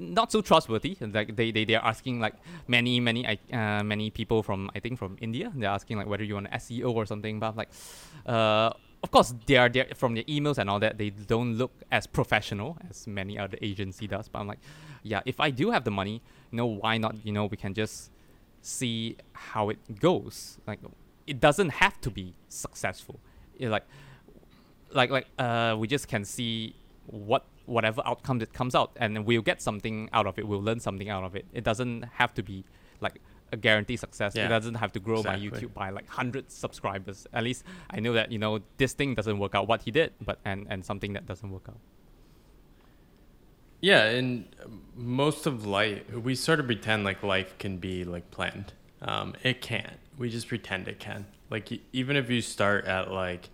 not 0.00 0.32
so 0.32 0.40
trustworthy. 0.40 0.96
Like 1.00 1.36
they, 1.36 1.52
they 1.52 1.64
they're 1.64 1.84
asking 1.84 2.20
like 2.20 2.34
many 2.66 2.98
many 3.00 3.26
uh, 3.52 3.82
many 3.84 4.10
people 4.10 4.42
from 4.42 4.70
I 4.74 4.80
think 4.80 4.98
from 4.98 5.16
India. 5.20 5.52
They're 5.54 5.70
asking 5.70 5.98
like 5.98 6.06
whether 6.06 6.24
you 6.24 6.34
want 6.34 6.48
an 6.50 6.58
SEO 6.58 6.94
or 6.94 7.06
something. 7.06 7.38
But 7.38 7.56
like, 7.56 7.68
uh, 8.26 8.70
of 9.02 9.10
course 9.10 9.34
they 9.46 9.56
are 9.56 9.68
there 9.68 9.88
from 9.94 10.14
their 10.14 10.24
emails 10.24 10.58
and 10.58 10.68
all 10.70 10.80
that. 10.80 10.98
They 10.98 11.10
don't 11.10 11.54
look 11.54 11.72
as 11.92 12.06
professional 12.06 12.78
as 12.88 13.06
many 13.06 13.38
other 13.38 13.58
agency 13.60 14.06
does. 14.06 14.28
But 14.28 14.40
I'm 14.40 14.48
like, 14.48 14.60
yeah, 15.02 15.20
if 15.26 15.38
I 15.38 15.50
do 15.50 15.70
have 15.70 15.84
the 15.84 15.90
money, 15.90 16.22
you 16.50 16.56
know, 16.56 16.66
why 16.66 16.98
not? 16.98 17.14
You 17.24 17.32
know, 17.32 17.46
we 17.46 17.56
can 17.56 17.74
just 17.74 18.10
see 18.62 19.16
how 19.32 19.68
it 19.68 20.00
goes. 20.00 20.58
Like 20.66 20.80
it 21.26 21.40
doesn't 21.40 21.70
have 21.70 22.00
to 22.00 22.10
be 22.10 22.34
successful. 22.48 23.20
It 23.58 23.68
like 23.68 23.84
like 24.92 25.10
like 25.10 25.26
uh 25.38 25.76
we 25.78 25.86
just 25.86 26.08
can 26.08 26.24
see 26.24 26.74
what 27.06 27.44
whatever 27.70 28.02
outcome 28.04 28.38
that 28.40 28.52
comes 28.52 28.74
out 28.74 28.90
and 28.96 29.24
we'll 29.24 29.42
get 29.50 29.62
something 29.62 29.96
out 30.12 30.26
of 30.26 30.38
it 30.38 30.46
we'll 30.46 30.62
learn 30.62 30.80
something 30.80 31.08
out 31.08 31.24
of 31.24 31.34
it 31.34 31.46
it 31.52 31.64
doesn't 31.64 32.02
have 32.20 32.32
to 32.34 32.42
be 32.42 32.64
like 33.00 33.16
a 33.52 33.56
guaranteed 33.56 33.98
success 33.98 34.34
it 34.46 34.48
doesn't 34.48 34.74
have 34.74 34.92
to 34.92 35.00
grow 35.00 35.22
my 35.22 35.36
youtube 35.36 35.72
by 35.74 35.88
like 35.90 36.06
100 36.06 36.50
subscribers 36.50 37.26
at 37.32 37.42
least 37.42 37.64
i 37.90 37.98
know 38.00 38.12
that 38.12 38.30
you 38.30 38.38
know 38.38 38.60
this 38.76 38.92
thing 38.92 39.14
doesn't 39.14 39.38
work 39.38 39.54
out 39.54 39.66
what 39.66 39.82
he 39.82 39.90
did 39.90 40.12
but 40.20 40.38
and 40.44 40.66
and 40.70 40.84
something 40.84 41.12
that 41.14 41.26
doesn't 41.26 41.50
work 41.50 41.66
out 41.68 41.78
Yeah, 43.82 44.04
and 44.04 44.44
most 44.94 45.46
of 45.46 45.64
life, 45.66 46.02
we 46.12 46.34
sort 46.34 46.60
of 46.60 46.66
pretend 46.66 47.04
like 47.04 47.22
life 47.22 47.56
can 47.58 47.78
be 47.78 48.04
like 48.04 48.30
planned. 48.30 48.74
Um, 49.00 49.34
it 49.42 49.62
can't. 49.62 49.98
We 50.18 50.28
just 50.28 50.48
pretend 50.48 50.86
it 50.86 50.98
can. 50.98 51.24
Like 51.48 51.70
even 51.92 52.14
if 52.16 52.28
you 52.28 52.42
start 52.42 52.84
at 52.84 53.10
like 53.10 53.48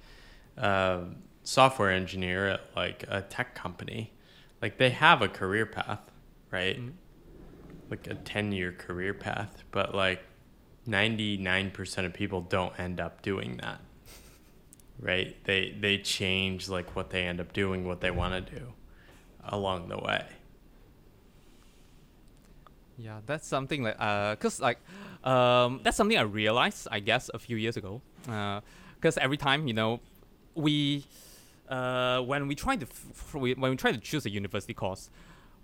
a 0.57 1.05
software 1.47 1.91
engineer 1.91 2.49
at 2.49 2.61
like 2.75 3.05
a 3.09 3.23
tech 3.23 3.55
company, 3.55 4.13
like 4.61 4.79
they 4.79 4.91
have 4.91 5.23
a 5.23 5.29
career 5.29 5.65
path, 5.65 6.01
right? 6.51 6.79
Mhm. 6.79 6.93
Like 7.89 8.07
a 8.09 8.15
ten 8.17 8.51
year 8.53 8.73
career 8.73 9.15
path, 9.15 9.63
but 9.71 9.95
like 9.95 10.23
ninety 10.87 11.37
nine 11.37 11.71
percent 11.71 12.07
of 12.07 12.13
people 12.13 12.41
don't 12.41 12.79
end 12.79 13.01
up 13.01 13.23
doing 13.23 13.59
that. 13.59 13.81
Right? 14.99 15.37
They 15.45 15.75
they 15.79 15.99
change 15.99 16.69
like 16.69 16.97
what 16.97 17.11
they 17.11 17.23
end 17.23 17.41
up 17.41 17.53
doing, 17.53 17.87
what 17.87 18.01
they 18.01 18.11
want 18.11 18.47
to 18.47 18.59
do 18.59 18.73
along 19.45 19.89
the 19.89 19.99
way. 19.99 20.25
Yeah, 22.99 23.21
that's 23.27 23.47
something 23.47 23.83
like 23.83 23.97
uh, 24.01 24.37
cause 24.37 24.59
like, 24.59 24.79
um, 25.23 25.81
that's 25.83 25.97
something 25.97 26.17
I 26.17 26.23
realized 26.23 26.89
I 26.91 26.99
guess 27.01 27.31
a 27.33 27.39
few 27.39 27.57
years 27.57 27.77
ago. 27.77 28.01
Uh, 28.29 28.63
cause 29.03 29.19
every 29.19 29.37
time 29.37 29.69
you 29.69 29.75
know, 29.75 30.01
we, 30.55 31.05
uh, 31.69 32.21
when 32.23 32.47
we 32.49 32.55
try 32.55 32.77
to 32.77 32.87
f- 32.87 33.35
when 33.35 33.71
we 33.71 33.77
try 33.77 33.93
to 33.93 33.99
choose 33.99 34.27
a 34.27 34.31
university 34.31 34.75
course, 34.75 35.11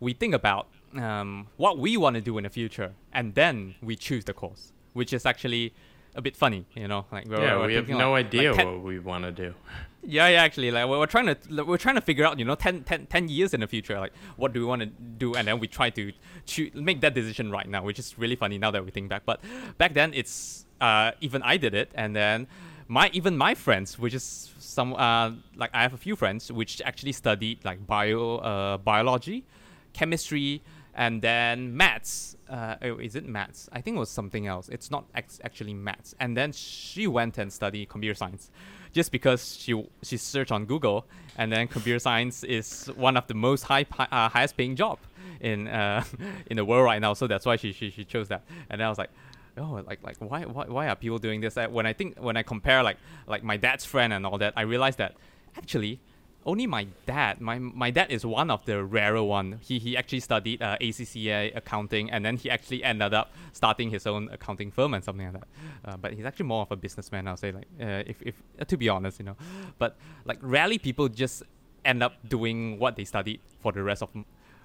we 0.01 0.13
think 0.13 0.35
about 0.35 0.67
um 0.97 1.47
what 1.57 1.79
we 1.79 1.97
want 1.97 2.15
to 2.15 2.21
do 2.21 2.37
in 2.39 2.45
the 2.45 2.51
future, 2.51 2.93
and 3.13 3.35
then 3.35 3.75
we 3.83 3.97
choose 3.97 4.25
the 4.25 4.33
course, 4.35 4.73
which 4.93 5.13
is 5.13 5.25
actually 5.27 5.73
a 6.15 6.21
bit 6.23 6.37
funny, 6.37 6.67
you 6.75 6.87
know. 6.89 7.07
Like 7.11 7.27
we're, 7.27 7.41
yeah, 7.43 7.57
we're 7.57 7.67
we 7.69 7.75
have 7.75 7.89
no 7.89 8.13
like- 8.13 8.27
idea 8.27 8.53
like 8.53 8.67
what 8.67 8.83
we 8.83 8.99
want 8.99 9.25
to 9.25 9.33
do. 9.33 9.55
yeah, 10.03 10.29
yeah, 10.29 10.43
actually, 10.43 10.71
like 10.71 10.87
we're, 10.89 10.99
we're 10.99 11.07
trying 11.07 11.27
to 11.35 11.65
we're 11.65 11.79
trying 11.79 11.95
to 11.95 12.01
figure 12.03 12.25
out, 12.27 12.39
you 12.39 12.45
know, 12.45 12.55
10, 12.57 12.83
10, 12.85 13.07
10 13.07 13.29
years 13.29 13.55
in 13.55 13.61
the 13.61 13.67
future, 13.67 13.99
like 14.01 14.13
what 14.37 14.53
do 14.53 14.61
we 14.61 14.67
want 14.67 14.81
to 14.83 14.87
do, 14.87 15.35
and 15.35 15.47
then 15.49 15.59
we 15.61 15.67
try 15.69 15.89
to 15.91 16.13
choo- 16.45 16.71
make 16.75 17.01
that 17.01 17.15
decision 17.15 17.51
right 17.51 17.69
now, 17.69 17.83
which 17.83 17.99
is 17.99 18.19
really 18.19 18.37
funny 18.37 18.59
now 18.59 18.71
that 18.71 18.85
we 18.85 18.91
think 18.91 19.09
back. 19.09 19.23
But 19.25 19.41
back 19.79 19.95
then, 19.95 20.13
it's 20.15 20.67
uh, 20.81 21.13
even 21.21 21.43
I 21.43 21.57
did 21.57 21.75
it, 21.75 21.91
and 21.95 22.15
then 22.15 22.49
my 22.93 23.09
even 23.15 23.39
my 23.39 23.55
friends, 23.55 23.99
which 23.99 24.13
is 24.13 24.53
some 24.59 24.93
uh, 24.93 25.31
like 25.57 25.71
I 25.73 25.81
have 25.81 25.95
a 25.95 26.03
few 26.07 26.15
friends 26.15 26.53
which 26.53 26.83
actually 26.85 27.13
studied 27.13 27.65
like 27.65 27.87
bio 27.87 28.37
uh, 28.37 28.77
biology, 28.77 29.47
chemistry, 29.95 30.63
and 30.95 31.23
then 31.23 31.75
maths. 31.75 32.37
Uh, 32.51 32.77
oh, 32.83 32.99
is 32.99 33.17
it 33.17 33.27
maths? 33.27 33.71
I 33.73 33.81
think 33.81 33.97
it 33.97 34.01
was 34.01 34.11
something 34.11 34.47
else. 34.47 34.69
It's 34.69 34.91
not 34.91 35.07
ex- 35.15 35.41
actually 35.43 35.73
maths. 35.73 36.15
And 36.21 36.37
then 36.37 36.53
she 36.53 37.07
went 37.07 37.39
and 37.39 37.51
studied 37.51 37.89
computer 37.89 38.15
science, 38.15 38.51
just 38.93 39.11
because 39.11 39.57
she 39.57 39.73
she 40.03 40.19
searched 40.19 40.53
on 40.53 40.67
Google, 40.67 41.07
and 41.39 41.51
then 41.51 41.69
computer 41.69 41.99
science 41.99 42.45
is 42.45 42.91
one 42.95 43.17
of 43.17 43.27
the 43.27 43.35
most 43.35 43.63
high 43.63 43.87
uh, 43.99 44.29
highest 44.29 44.59
paying 44.59 44.77
job 44.77 44.99
in 45.41 45.67
uh, 45.67 46.05
in 46.51 46.59
the 46.59 46.65
world 46.67 46.85
right 46.85 47.01
now. 47.01 47.15
So 47.15 47.27
that's 47.27 47.47
why 47.47 47.57
she, 47.57 47.73
she 47.73 47.89
she 47.89 48.05
chose 48.05 48.29
that. 48.29 48.43
And 48.69 48.83
I 48.83 48.91
was 48.91 48.99
like, 48.99 49.11
oh 49.59 49.83
like 49.87 50.03
like 50.03 50.17
why 50.19 50.45
why 50.45 50.67
why 50.67 50.89
are 50.89 50.97
people 50.97 51.19
doing 51.19 51.41
this? 51.41 51.57
When 51.57 51.87
I 51.87 51.93
think 51.93 52.19
when 52.19 52.37
I 52.37 52.43
compare 52.43 52.83
like 52.83 52.99
like 53.27 53.43
my 53.43 53.57
dad's 53.57 53.85
friend 53.85 54.13
and 54.13 54.27
all 54.27 54.39
that, 54.39 54.55
I 54.57 54.63
realize 54.63 54.97
that 54.97 55.15
actually 55.57 56.01
only 56.45 56.67
my 56.67 56.87
dad 57.07 57.41
my 57.41 57.59
my 57.59 57.91
dad 57.91 58.11
is 58.11 58.27
one 58.27 58.51
of 58.51 58.65
the 58.65 58.83
rarer 58.83 59.23
one. 59.23 59.59
He 59.63 59.79
he 59.79 59.97
actually 59.97 60.21
studied 60.21 60.63
uh, 60.63 60.77
ACCA 60.81 61.57
accounting 61.57 62.11
and 62.11 62.25
then 62.25 62.37
he 62.37 62.51
actually 62.51 62.83
ended 62.83 63.15
up 63.15 63.33
starting 63.53 63.91
his 63.91 64.07
own 64.07 64.29
accounting 64.33 64.71
firm 64.71 64.95
and 64.95 65.05
something 65.05 65.27
like 65.33 65.41
that. 65.41 65.49
Uh, 65.85 65.97
but 65.97 66.13
he's 66.15 66.25
actually 66.25 66.47
more 66.47 66.63
of 66.63 66.73
a 66.73 66.77
businessman 66.77 67.29
I'll 67.29 67.37
say 67.37 67.53
like 67.53 67.69
uh, 67.81 68.03
if, 68.07 68.23
if 68.23 68.43
uh, 68.61 68.65
to 68.65 68.77
be 68.77 68.89
honest 68.89 69.19
you 69.19 69.25
know. 69.25 69.37
But 69.79 69.97
like 70.25 70.39
rarely 70.41 70.79
people 70.79 71.09
just 71.09 71.43
end 71.85 72.03
up 72.03 72.15
doing 72.29 72.79
what 72.79 72.97
they 72.97 73.05
studied 73.05 73.41
for 73.61 73.73
the 73.73 73.83
rest 73.83 74.03
of 74.03 74.11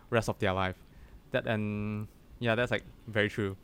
rest 0.10 0.30
of 0.30 0.40
their 0.40 0.54
life. 0.54 0.76
That 1.32 1.46
and 1.46 2.08
yeah 2.40 2.56
that's 2.56 2.72
like 2.72 2.84
very 3.08 3.30
true 3.30 3.58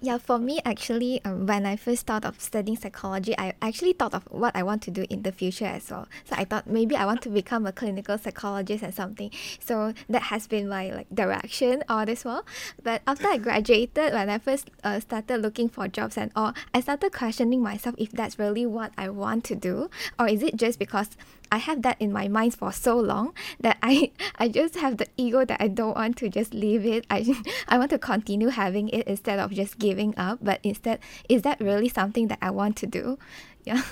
yeah, 0.00 0.18
for 0.18 0.38
me, 0.38 0.60
actually, 0.64 1.20
um, 1.24 1.46
when 1.46 1.66
I 1.66 1.76
first 1.76 2.06
thought 2.06 2.24
of 2.24 2.40
studying 2.40 2.76
psychology, 2.76 3.34
I 3.38 3.54
actually 3.60 3.92
thought 3.92 4.14
of 4.14 4.24
what 4.30 4.54
I 4.56 4.62
want 4.62 4.82
to 4.82 4.90
do 4.90 5.04
in 5.10 5.22
the 5.22 5.32
future 5.32 5.66
as 5.66 5.90
well. 5.90 6.06
So 6.24 6.36
I 6.36 6.44
thought 6.44 6.66
maybe 6.66 6.96
I 6.96 7.04
want 7.04 7.22
to 7.22 7.28
become 7.28 7.66
a 7.66 7.72
clinical 7.72 8.16
psychologist 8.18 8.82
and 8.82 8.94
something. 8.94 9.30
So 9.60 9.94
that 10.08 10.22
has 10.22 10.46
been 10.46 10.68
my 10.68 10.90
like 10.90 11.08
direction 11.14 11.82
all 11.88 12.06
this 12.06 12.24
while. 12.24 12.44
But 12.82 13.02
after 13.06 13.28
I 13.28 13.38
graduated, 13.38 14.12
when 14.12 14.30
I 14.30 14.38
first 14.38 14.70
uh, 14.84 15.00
started 15.00 15.42
looking 15.42 15.68
for 15.68 15.88
jobs 15.88 16.16
and 16.16 16.30
all, 16.34 16.54
I 16.72 16.80
started 16.80 17.12
questioning 17.12 17.62
myself 17.62 17.94
if 17.98 18.12
that's 18.12 18.38
really 18.38 18.66
what 18.66 18.92
I 18.96 19.08
want 19.08 19.44
to 19.44 19.54
do, 19.54 19.90
or 20.18 20.28
is 20.28 20.42
it 20.42 20.56
just 20.56 20.78
because 20.78 21.10
I 21.52 21.58
have 21.58 21.82
that 21.82 21.96
in 22.00 22.12
my 22.12 22.28
mind 22.28 22.54
for 22.54 22.72
so 22.72 22.98
long 22.98 23.34
that 23.60 23.78
I 23.82 24.12
I 24.38 24.48
just 24.48 24.76
have 24.76 24.96
the 24.96 25.06
ego 25.16 25.44
that 25.44 25.60
I 25.60 25.68
don't 25.68 25.96
want 25.96 26.16
to 26.18 26.28
just 26.28 26.54
leave 26.54 26.86
it. 26.86 27.06
I 27.10 27.26
I 27.68 27.78
want 27.78 27.90
to 27.90 27.98
continue 27.98 28.48
having 28.48 28.88
it 28.88 29.06
instead 29.06 29.38
of 29.38 29.52
just 29.52 29.78
giving 29.78 30.14
up. 30.16 30.38
But 30.42 30.60
instead, 30.62 31.00
is 31.28 31.42
that 31.42 31.60
really 31.60 31.88
something 31.88 32.28
that 32.28 32.38
I 32.42 32.50
want 32.50 32.76
to 32.78 32.86
do? 32.86 33.18
Yeah. 33.62 33.82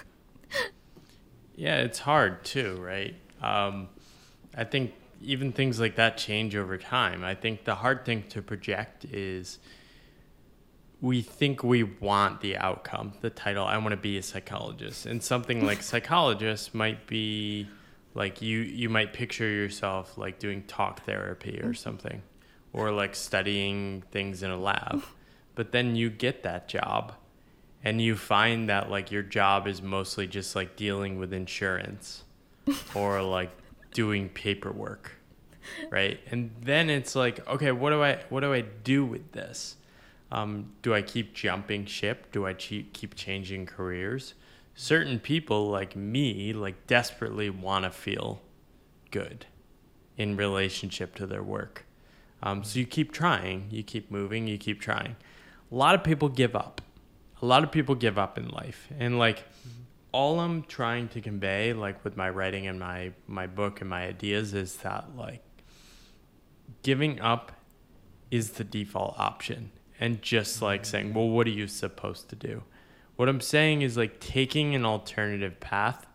Yeah, 1.54 1.76
it's 1.80 1.98
hard 1.98 2.42
too, 2.42 2.76
right? 2.80 3.14
Um, 3.42 3.88
I 4.56 4.64
think 4.64 4.94
even 5.20 5.52
things 5.52 5.78
like 5.78 5.96
that 5.96 6.16
change 6.16 6.56
over 6.56 6.78
time. 6.78 7.22
I 7.22 7.34
think 7.34 7.64
the 7.64 7.74
hard 7.74 8.06
thing 8.06 8.22
to 8.30 8.40
project 8.40 9.04
is 9.04 9.58
we 11.00 11.22
think 11.22 11.62
we 11.62 11.84
want 11.84 12.40
the 12.40 12.56
outcome, 12.56 13.12
the 13.20 13.30
title, 13.30 13.64
I 13.64 13.78
want 13.78 13.90
to 13.90 13.96
be 13.96 14.18
a 14.18 14.22
psychologist. 14.22 15.06
And 15.06 15.22
something 15.22 15.64
like 15.64 15.82
psychologist 15.92 16.74
might 16.74 17.06
be 17.06 17.68
like 18.14 18.42
you 18.42 18.60
you 18.60 18.88
might 18.88 19.12
picture 19.12 19.48
yourself 19.48 20.18
like 20.18 20.38
doing 20.38 20.64
talk 20.64 21.04
therapy 21.04 21.60
or 21.60 21.70
mm. 21.70 21.76
something 21.76 22.22
or 22.72 22.90
like 22.90 23.14
studying 23.14 24.02
things 24.10 24.42
in 24.42 24.50
a 24.50 24.58
lab. 24.58 25.02
But 25.54 25.72
then 25.72 25.96
you 25.96 26.08
get 26.08 26.44
that 26.44 26.68
job 26.68 27.14
and 27.82 28.00
you 28.00 28.14
find 28.14 28.68
that 28.68 28.90
like 28.90 29.10
your 29.10 29.24
job 29.24 29.66
is 29.66 29.82
mostly 29.82 30.28
just 30.28 30.54
like 30.54 30.76
dealing 30.76 31.18
with 31.18 31.32
insurance 31.32 32.22
or 32.94 33.20
like 33.22 33.50
doing 33.92 34.28
paperwork. 34.28 35.16
Right? 35.90 36.20
And 36.30 36.52
then 36.60 36.90
it's 36.90 37.16
like, 37.16 37.44
okay, 37.48 37.72
what 37.72 37.90
do 37.90 38.04
I 38.04 38.20
what 38.28 38.40
do 38.40 38.52
I 38.52 38.60
do 38.60 39.04
with 39.04 39.32
this? 39.32 39.74
Um, 40.30 40.72
do 40.82 40.94
I 40.94 41.02
keep 41.02 41.34
jumping 41.34 41.86
ship? 41.86 42.30
Do 42.32 42.46
I 42.46 42.54
keep 42.54 43.14
changing 43.14 43.66
careers? 43.66 44.34
Certain 44.74 45.18
people 45.18 45.68
like 45.68 45.96
me, 45.96 46.52
like 46.52 46.86
desperately 46.86 47.50
want 47.50 47.84
to 47.84 47.90
feel 47.90 48.42
good 49.10 49.46
in 50.16 50.36
relationship 50.36 51.14
to 51.16 51.26
their 51.26 51.42
work. 51.42 51.86
Um, 52.42 52.62
so 52.62 52.78
you 52.78 52.86
keep 52.86 53.12
trying, 53.12 53.68
you 53.70 53.82
keep 53.82 54.10
moving, 54.10 54.46
you 54.46 54.58
keep 54.58 54.80
trying. 54.80 55.16
A 55.72 55.74
lot 55.74 55.94
of 55.94 56.04
people 56.04 56.28
give 56.28 56.54
up. 56.54 56.80
A 57.40 57.46
lot 57.46 57.64
of 57.64 57.72
people 57.72 57.94
give 57.94 58.18
up 58.18 58.36
in 58.36 58.48
life, 58.48 58.88
and 58.98 59.16
like 59.16 59.44
all 60.10 60.40
I'm 60.40 60.64
trying 60.64 61.06
to 61.10 61.20
convey, 61.20 61.72
like 61.72 62.02
with 62.04 62.16
my 62.16 62.28
writing 62.30 62.66
and 62.66 62.80
my 62.80 63.12
my 63.28 63.46
book 63.46 63.80
and 63.80 63.88
my 63.88 64.06
ideas, 64.06 64.54
is 64.54 64.76
that 64.78 65.16
like 65.16 65.44
giving 66.82 67.20
up 67.20 67.52
is 68.30 68.52
the 68.52 68.64
default 68.64 69.14
option 69.18 69.70
and 70.00 70.22
just 70.22 70.62
like 70.62 70.84
saying, 70.84 71.14
well, 71.14 71.28
what 71.28 71.46
are 71.46 71.50
you 71.50 71.66
supposed 71.66 72.28
to 72.30 72.36
do? 72.36 72.62
What 73.16 73.28
I'm 73.28 73.40
saying 73.40 73.82
is 73.82 73.96
like 73.96 74.20
taking 74.20 74.74
an 74.74 74.84
alternative 74.84 75.58
path 75.60 76.06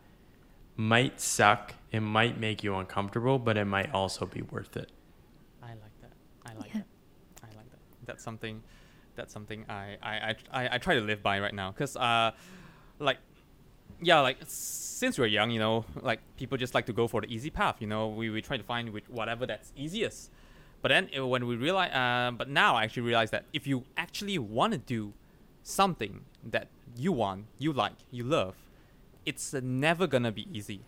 might 0.76 1.20
suck. 1.20 1.76
It 1.92 2.00
might 2.00 2.40
make 2.40 2.64
you 2.64 2.76
uncomfortable, 2.76 3.40
but 3.40 3.58
it 3.58 3.66
might 3.66 3.94
also 3.94 4.26
be 4.26 4.42
worth 4.42 4.78
it. 4.78 4.90
I 5.62 5.70
like 5.70 6.02
that. 6.02 6.12
I 6.46 6.54
like 6.56 6.74
yeah. 6.74 6.80
that. 6.80 6.86
I 7.44 7.48
like 7.58 7.70
that. 7.72 7.80
That's 8.06 8.24
something. 8.24 8.64
That's 9.16 9.34
something 9.34 9.66
I 9.70 9.98
I, 10.02 10.36
I, 10.52 10.76
I 10.76 10.78
try 10.78 10.96
to 10.96 11.02
live 11.02 11.22
by 11.22 11.40
right 11.40 11.54
now. 11.54 11.72
Cause 11.72 11.96
uh, 11.96 12.32
like, 13.00 13.18
yeah, 14.02 14.22
like 14.22 14.38
since 14.48 15.20
we're 15.20 15.28
young, 15.28 15.52
you 15.52 15.60
know, 15.60 15.86
like 16.02 16.22
people 16.38 16.58
just 16.58 16.74
like 16.74 16.86
to 16.86 16.94
go 16.94 17.08
for 17.08 17.22
the 17.22 17.28
easy 17.28 17.50
path. 17.50 17.82
You 17.82 17.88
know, 17.88 18.08
we 18.08 18.30
we 18.30 18.42
try 18.42 18.58
to 18.58 18.64
find 18.64 18.90
which, 18.92 19.08
whatever 19.10 19.46
that's 19.46 19.72
easiest. 19.76 20.32
But 20.84 20.90
then 20.90 21.10
uh, 21.18 21.26
when 21.26 21.48
we 21.48 21.56
realize, 21.56 21.92
uh, 21.94 22.32
but 22.38 22.50
now 22.50 22.76
I 22.76 22.84
actually 22.84 23.04
realize 23.04 23.32
that 23.32 23.46
if 23.54 23.66
you 23.66 23.86
actually 23.96 24.38
want 24.38 24.74
to 24.74 24.78
do 24.78 25.14
something 25.64 26.26
that 26.44 26.68
you 26.98 27.14
want, 27.14 27.46
you 27.58 27.72
like, 27.72 27.94
you 28.12 28.26
love, 28.26 28.56
it's 29.26 29.54
uh, 29.54 29.62
never 29.64 30.08
gonna 30.08 30.34
be 30.34 30.46
easy. 30.52 30.82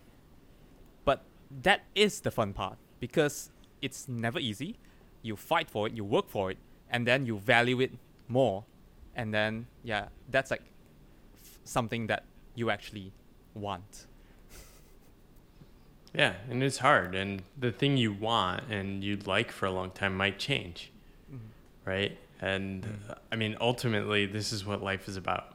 But 1.05 1.23
that 1.63 1.83
is 1.95 2.19
the 2.19 2.29
fun 2.29 2.51
part 2.51 2.77
because 2.99 3.51
it's 3.81 4.09
never 4.09 4.37
easy. 4.37 4.75
You 5.21 5.37
fight 5.37 5.69
for 5.69 5.87
it, 5.87 5.93
you 5.93 6.03
work 6.03 6.27
for 6.27 6.51
it, 6.51 6.57
and 6.89 7.07
then 7.07 7.25
you 7.25 7.37
value 7.37 7.79
it 7.79 7.93
more. 8.27 8.65
And 9.15 9.33
then, 9.33 9.67
yeah, 9.81 10.09
that's 10.29 10.51
like 10.51 10.63
f- 11.41 11.59
something 11.63 12.07
that 12.07 12.25
you 12.53 12.69
actually 12.69 13.13
want. 13.53 14.07
Yeah, 16.17 16.35
and 16.49 16.63
it's 16.63 16.77
hard, 16.77 17.13
and 17.13 17.43
the 17.57 17.71
thing 17.71 17.97
you 17.97 18.13
want 18.13 18.63
and 18.69 19.03
you'd 19.03 19.27
like 19.27 19.51
for 19.51 19.65
a 19.65 19.71
long 19.71 19.91
time 19.91 20.15
might 20.15 20.39
change, 20.39 20.91
mm-hmm. 21.29 21.89
right? 21.89 22.17
And 22.39 22.83
mm-hmm. 22.83 23.11
I 23.31 23.35
mean, 23.35 23.57
ultimately, 23.59 24.25
this 24.25 24.53
is 24.53 24.65
what 24.65 24.81
life 24.81 25.09
is 25.09 25.17
about: 25.17 25.53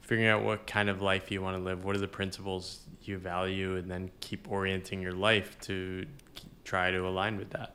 figuring 0.00 0.28
out 0.28 0.44
what 0.44 0.68
kind 0.68 0.88
of 0.88 1.02
life 1.02 1.32
you 1.32 1.42
want 1.42 1.56
to 1.56 1.62
live, 1.62 1.84
what 1.84 1.96
are 1.96 2.00
the 2.00 2.06
principles 2.06 2.80
you 3.02 3.18
value, 3.18 3.76
and 3.76 3.90
then 3.90 4.10
keep 4.20 4.50
orienting 4.50 5.02
your 5.02 5.14
life 5.14 5.58
to 5.62 6.06
try 6.64 6.92
to 6.92 7.08
align 7.08 7.36
with 7.36 7.50
that. 7.50 7.74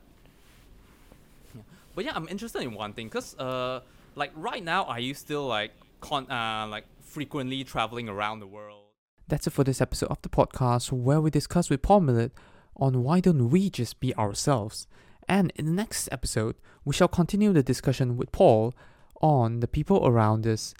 Yeah. 1.53 1.61
But 1.93 2.05
yeah, 2.05 2.13
I'm 2.15 2.29
interested 2.29 2.61
in 2.61 2.73
one 2.73 2.93
thing, 2.93 3.09
cause 3.09 3.37
uh, 3.37 3.81
like 4.15 4.31
right 4.35 4.63
now, 4.63 4.85
are 4.85 4.99
you 4.99 5.13
still 5.13 5.45
like 5.45 5.71
con 5.99 6.31
uh 6.31 6.67
like 6.69 6.85
frequently 7.01 7.65
traveling 7.65 8.07
around 8.07 8.39
the 8.39 8.47
world? 8.47 8.82
That's 9.27 9.47
it 9.47 9.51
for 9.51 9.63
this 9.63 9.81
episode 9.81 10.09
of 10.09 10.21
the 10.21 10.29
podcast 10.29 10.91
where 10.91 11.21
we 11.21 11.29
discuss 11.31 11.69
with 11.69 11.81
Paul 11.81 12.01
Millerd 12.01 12.31
on 12.75 13.03
why 13.03 13.19
don't 13.19 13.49
we 13.49 13.69
just 13.69 13.99
be 13.99 14.15
ourselves. 14.15 14.87
And 15.27 15.51
in 15.55 15.65
the 15.65 15.71
next 15.71 16.09
episode, 16.11 16.55
we 16.83 16.93
shall 16.93 17.07
continue 17.07 17.53
the 17.53 17.63
discussion 17.63 18.17
with 18.17 18.31
Paul 18.31 18.73
on 19.21 19.61
the 19.61 19.67
people 19.67 20.05
around 20.05 20.45
us 20.45 20.73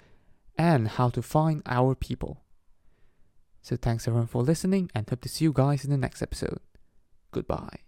and 0.58 0.88
how 0.88 1.08
to 1.10 1.22
find 1.22 1.62
our 1.66 1.94
people. 1.94 2.42
So 3.62 3.76
thanks 3.76 4.06
everyone 4.06 4.26
for 4.26 4.42
listening 4.42 4.90
and 4.94 5.08
hope 5.08 5.22
to 5.22 5.28
see 5.28 5.46
you 5.46 5.52
guys 5.52 5.84
in 5.84 5.90
the 5.90 5.96
next 5.96 6.20
episode. 6.20 6.60
Goodbye. 7.32 7.78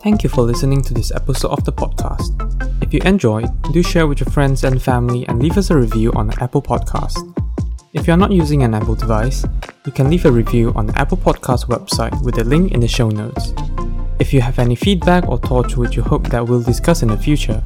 Thank 0.00 0.22
you 0.22 0.30
for 0.30 0.42
listening 0.42 0.80
to 0.82 0.94
this 0.94 1.12
episode 1.12 1.50
of 1.50 1.64
the 1.64 1.72
podcast. 1.72 2.32
If 2.82 2.94
you 2.94 3.00
enjoyed, 3.04 3.50
do 3.72 3.82
share 3.82 4.06
with 4.06 4.20
your 4.20 4.30
friends 4.30 4.64
and 4.64 4.80
family 4.80 5.26
and 5.28 5.42
leave 5.42 5.58
us 5.58 5.70
a 5.70 5.76
review 5.76 6.12
on 6.12 6.28
the 6.28 6.42
Apple 6.42 6.62
Podcast. 6.62 7.47
If 7.94 8.06
you're 8.06 8.18
not 8.18 8.32
using 8.32 8.62
an 8.62 8.74
Apple 8.74 8.94
device, 8.94 9.44
you 9.86 9.92
can 9.92 10.10
leave 10.10 10.26
a 10.26 10.30
review 10.30 10.72
on 10.76 10.86
the 10.86 10.98
Apple 10.98 11.16
Podcast 11.16 11.68
website 11.68 12.22
with 12.22 12.38
a 12.38 12.44
link 12.44 12.72
in 12.72 12.80
the 12.80 12.88
show 12.88 13.08
notes. 13.08 13.54
If 14.18 14.34
you 14.34 14.42
have 14.42 14.58
any 14.58 14.74
feedback 14.74 15.26
or 15.26 15.38
thoughts 15.38 15.76
which 15.76 15.96
you 15.96 16.02
hope 16.02 16.28
that 16.28 16.46
we'll 16.46 16.62
discuss 16.62 17.02
in 17.02 17.08
the 17.08 17.16
future, 17.16 17.62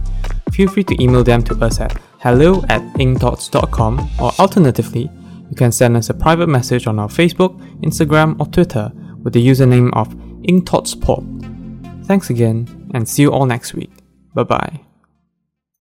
feel 0.53 0.69
free 0.69 0.85
to 0.85 1.03
email 1.03 1.25
them 1.25 1.43
to 1.45 1.55
us 1.65 1.81
at 1.81 2.01
hello 2.21 2.63
at 2.69 2.83
inkthoughts.com 2.99 4.11
or 4.21 4.31
alternatively, 4.39 5.11
you 5.51 5.57
can 5.57 5.73
send 5.73 5.97
us 5.97 6.09
a 6.09 6.15
private 6.15 6.49
message 6.49 6.87
on 6.87 7.01
our 7.01 7.09
Facebook, 7.09 7.59
Instagram, 7.83 8.39
or 8.39 8.47
Twitter 8.47 8.93
with 9.23 9.33
the 9.33 9.45
username 9.45 9.91
of 9.95 10.09
inkthoughtspod. 10.45 12.07
Thanks 12.07 12.31
again, 12.31 12.91
and 12.95 13.09
see 13.09 13.23
you 13.23 13.33
all 13.33 13.47
next 13.47 13.75
week. 13.75 13.91
Bye 14.35 14.45
bye. 14.45 14.91